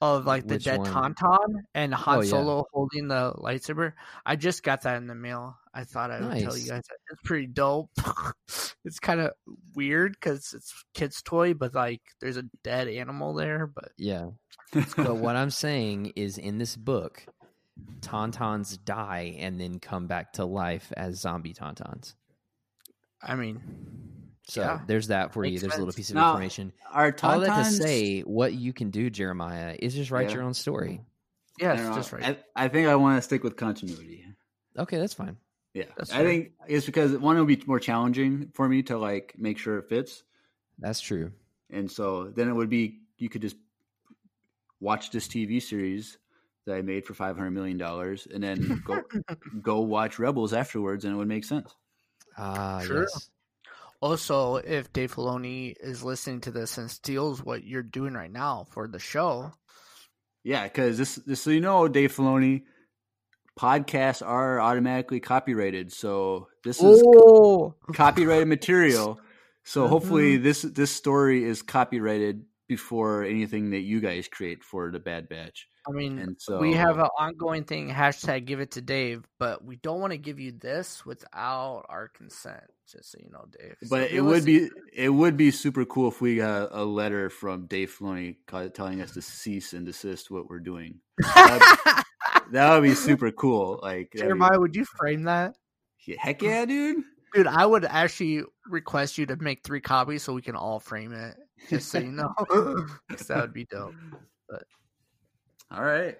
[0.00, 0.90] Of like the Which dead one?
[0.90, 1.46] tauntaun
[1.76, 2.30] and Han Oh, yeah.
[2.30, 3.92] Solo holding the lightsaber.
[4.26, 5.56] I just got that in the mail.
[5.72, 6.82] I thought I would tell you guys.
[6.88, 6.96] that.
[7.12, 7.88] It's pretty dope.
[8.84, 9.30] it's kind of
[9.76, 13.68] weird because it's kid's toy, but like there's a dead animal there.
[13.68, 14.30] But Yeah.
[14.96, 17.24] But what I'm saying is in this book,
[18.00, 22.14] tauntauns die and then come back to life as zombie tauntauns.
[23.22, 23.60] I mean,
[24.48, 24.80] So Yeah.
[24.86, 25.52] there's that for you.
[25.52, 26.72] Makes There's a little piece of Now, information.
[26.90, 30.34] Are All that to say, what you can do, Jeremiah, is just write Yeah.
[30.34, 31.00] your own story.
[31.00, 31.94] I yeah, don't it's know.
[31.94, 32.38] just right.
[32.56, 34.26] I, I think I want to stick with continuity.
[34.76, 35.36] Okay, that's fine.
[35.74, 36.24] Yeah, That's I fair.
[36.26, 39.88] think it's because one would be more challenging for me to like make sure it
[39.88, 40.22] fits,
[40.78, 41.32] That's true.
[41.70, 43.56] and so then it would be you could just
[44.80, 46.18] watch this TV series
[46.66, 49.02] that I made for five hundred million dollars, and then go
[49.62, 51.74] go watch Rebels afterwards, and it would make sense.
[52.36, 53.02] Ah, Sure.
[53.02, 53.30] yes.
[54.00, 58.64] Also, if Dave Filoni is listening to this and steals what you're doing right now
[58.70, 59.52] for the show,
[60.44, 62.62] Yeah, because this, this, so you know, Dave Filoni,
[63.58, 65.92] podcasts are automatically copyrighted.
[65.92, 69.20] So this is oh, copyrighted material.
[69.64, 70.42] So hopefully Mm-hmm.
[70.42, 75.68] this this story is copyrighted before anything that you guys create for the Bad Batch.
[75.86, 79.64] I mean, And so we have an ongoing thing hashtag Give it to Dave, but
[79.64, 82.62] we don't want to give you this without our consent.
[82.90, 83.74] Just so you know, Dave.
[83.90, 87.30] But if it would be it would be super cool if we got a letter
[87.30, 91.00] from Dave Filoni ca- telling us to cease and desist what we're doing.
[91.18, 92.04] That
[92.52, 93.80] would be super cool.
[93.82, 95.56] Like that'd be- Jeremiah, would you frame that?
[96.18, 97.04] heck yeah, dude.
[97.34, 101.12] Dude, I would actually request you to make three copies so we can all frame
[101.12, 101.36] it.
[101.70, 102.34] Just so you know,
[103.08, 103.94] that would be dope.
[105.74, 106.18] All right.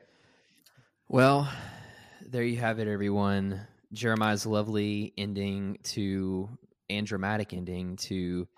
[1.08, 1.46] Well,
[2.26, 3.60] there you have it, everyone.
[3.92, 6.48] Jeremiah's lovely ending to
[6.88, 8.48] and dramatic ending to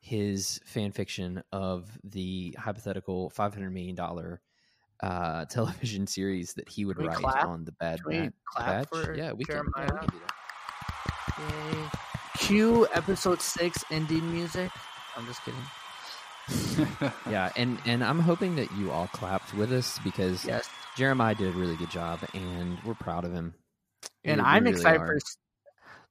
[0.00, 4.40] his fan fiction of the hypothetical five hundred million dollar
[5.02, 7.44] uh, television series that he would write clap?
[7.44, 8.88] on the Bad Can we Bat clap Batch.
[8.88, 10.20] for yeah, we can, yeah, we can do
[11.38, 11.74] that.
[11.74, 11.88] Yay.
[12.38, 14.70] Cue episode six ending music.
[15.16, 15.60] I'm just kidding.
[17.28, 21.54] Yeah, and and I'm hoping that you all clapped with us because Yes, Jeremiah did
[21.54, 23.54] a really good job, and we're proud of him.
[24.24, 25.06] and We- we I'm really excited are.
[25.06, 25.18] for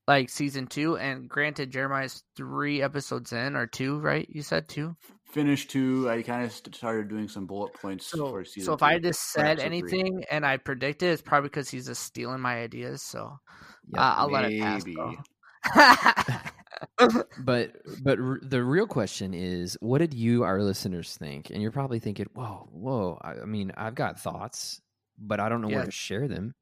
[0.08, 0.98] like season two.
[0.98, 4.28] And granted, Jeremiah's three episodes in or two, right?
[4.30, 4.96] You said two.
[5.32, 6.10] Finished two.
[6.10, 8.86] I kind of started doing some bullet points So, for season so if two.
[8.86, 9.66] I just said episode three.
[9.66, 13.02] anything and I predicted, it's probably because he's just stealing my ideas.
[13.02, 13.38] So
[13.90, 14.02] Yep.
[14.02, 14.84] uh, I'll let it pass.
[17.00, 17.14] Maybe.
[17.14, 17.24] though.
[17.38, 17.72] But
[18.04, 21.50] but r- the real question is, what did you, our listeners, think?
[21.50, 23.20] And you're probably thinking, "Whoa, whoa!
[23.22, 24.82] I, I mean, I've got thoughts,
[25.18, 26.56] but I don't know where to share them."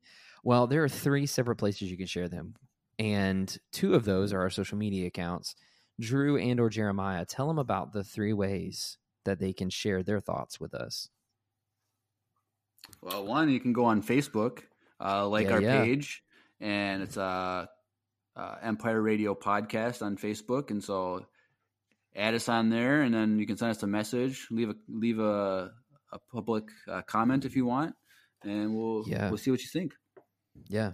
[0.44, 2.56] Well, there are three separate places you can share them,
[3.00, 5.56] and two of those are our social media accounts.
[6.00, 10.20] Drew and or Jeremiah, tell them about the three ways that they can share their
[10.20, 11.10] thoughts with us.
[13.02, 14.64] Well, one, you can go on Facebook,
[15.00, 15.84] uh, like Yeah, our yeah.
[15.84, 16.24] page,
[16.60, 17.68] and it's uh,
[18.36, 21.26] uh, Empire Radio Podcast on Facebook, and so
[22.16, 25.20] add us on there, and then you can send us a message, leave a leave
[25.20, 25.72] a,
[26.12, 27.96] a public uh, comment if you want,
[28.44, 29.30] and we'll Yeah.
[29.30, 29.94] we'll see what you think.
[30.68, 30.94] Yeah,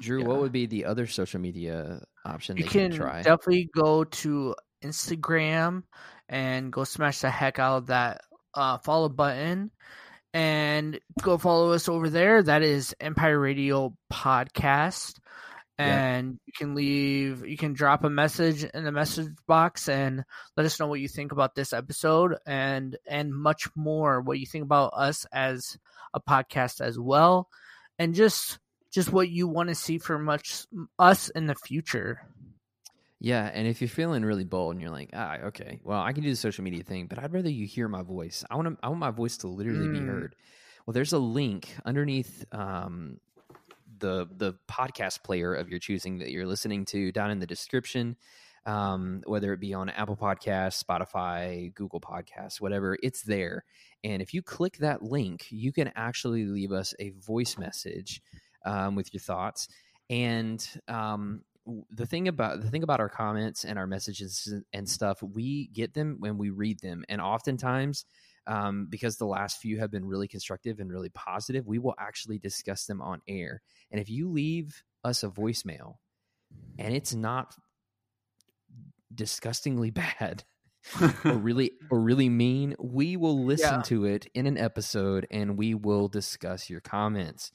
[0.00, 0.26] Drew, Yeah.
[0.28, 3.22] what would be the other social media option you can can try?
[3.22, 5.82] definitely go to Instagram
[6.28, 8.20] and go smash the heck out of that
[8.54, 9.70] uh, follow button
[10.32, 12.42] and go follow us over there.
[12.42, 15.18] That is Empire Radio Podcast.
[15.80, 20.24] And you can leave, you can drop a message in the message box and
[20.56, 24.20] let us know what you think about this episode and and much more.
[24.20, 25.78] What you think about us as
[26.14, 27.48] a podcast as well,
[27.98, 28.58] and just
[28.92, 30.66] just what you want to see for much
[30.98, 32.20] us in the future.
[33.22, 36.22] Yeah, and if you're feeling really bold and you're like, ah, okay, well, I can
[36.22, 38.44] do the social media thing, but I'd rather you hear my voice.
[38.50, 40.06] I want to, I want my voice to literally be Mm.
[40.06, 40.36] heard.
[40.86, 43.20] Well, there's a link underneath um,
[44.00, 48.16] the the podcast player of your choosing that you're listening to down in the description.
[48.66, 53.64] Um, whether it be on Apple Podcasts, Spotify, Google Podcasts, whatever, it's there.
[54.04, 58.20] And if you click that link, you can actually leave us a voice message
[58.66, 59.68] um, with your thoughts.
[60.10, 61.42] And um,
[61.90, 65.94] the thing about the thing about our comments and our messages and stuff, we get
[65.94, 68.04] them when we read them, and oftentimes,
[68.50, 72.38] um, because the last few have been really constructive and really positive, we will actually
[72.38, 73.62] discuss them on air.
[73.90, 75.94] And if you leave us a voicemail,
[76.78, 77.54] and it's not
[79.14, 80.44] disgustingly bad
[81.24, 83.82] or really or really mean, we will listen Yeah.
[83.82, 87.52] to it in an episode and we will discuss your comments.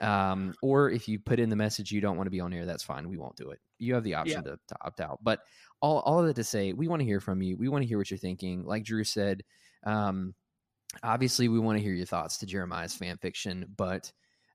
[0.00, 2.66] Um, or if you put in the message you don't want to be on air,
[2.66, 3.08] that's fine.
[3.08, 3.60] We won't do it.
[3.78, 5.20] You have the option to, to opt out.
[5.22, 5.40] But
[5.80, 7.56] all all of that to say, we want to hear from you.
[7.56, 8.64] We want to hear what you're thinking.
[8.64, 9.42] Like Drew said,
[9.84, 10.34] um,
[11.02, 14.12] obviously we want to hear your thoughts to Jeremiah's fan fiction, but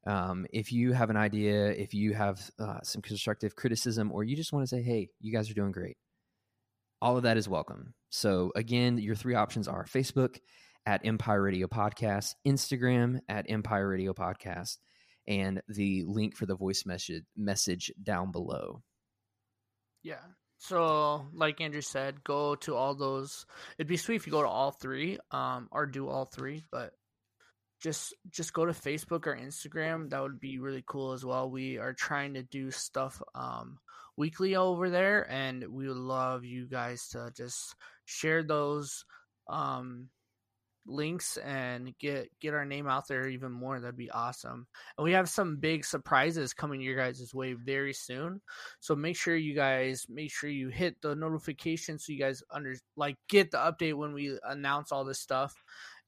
[0.07, 4.35] um, if you have an idea, if you have uh, some constructive criticism, or you
[4.35, 5.97] just want to say, "Hey, you guys are doing great,"
[7.01, 7.93] all of that is welcome.
[8.09, 10.39] So again, your three options are Facebook
[10.85, 14.77] at Empire Radio Podcast, Instagram at Empire Radio Podcast,
[15.27, 18.81] and the link for the voice message message down below.
[20.01, 20.23] Yeah.
[20.59, 23.45] So, like Andrew said, go to all those.
[23.77, 26.63] It'd be sweet if you go to all three, um, or do all three.
[26.69, 26.91] But
[27.81, 30.09] just just go to Facebook or Instagram.
[30.09, 31.49] That would be really cool as well.
[31.49, 33.79] We are trying to do stuff um
[34.17, 39.05] weekly over there, and we would love you guys to just share those
[39.47, 40.09] um
[40.89, 43.79] links and get get our name out there even more.
[43.79, 44.67] That'd be awesome.
[44.97, 48.41] And we have some big surprises coming your guys' way very soon.
[48.79, 52.75] So make sure you guys make sure you hit the notification so you guys under
[52.95, 55.53] like get the update when we announce all this stuff.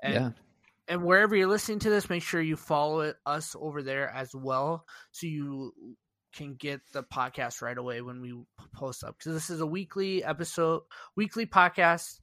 [0.01, 0.29] And yeah,
[0.87, 4.33] and wherever you're listening to this make sure you follow it us over there as
[4.33, 5.73] well so you
[6.33, 8.33] can get the podcast right away when we
[8.73, 9.17] post up.
[9.17, 10.83] Because this is a weekly episode
[11.15, 12.20] weekly podcast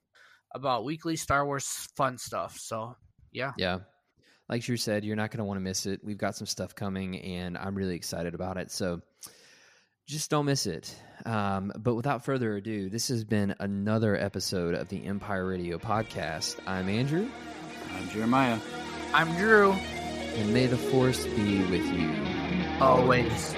[0.55, 2.97] about weekly star wars fun stuff so
[3.33, 3.79] yeah yeah.
[4.49, 6.01] Like Drew said, you're not going to want to miss it.
[6.03, 8.71] We've got some stuff coming, and I'm really excited about it.
[8.71, 9.03] So
[10.07, 10.97] just don't miss it.
[11.27, 16.57] Um, but without further ado, this has been another episode of the Empire Radio Podcast.
[16.67, 17.29] I'm Andrew,
[17.95, 18.59] I'm Jeremiah.
[19.13, 22.11] i'm drew and may the force be with you.
[22.81, 23.55] always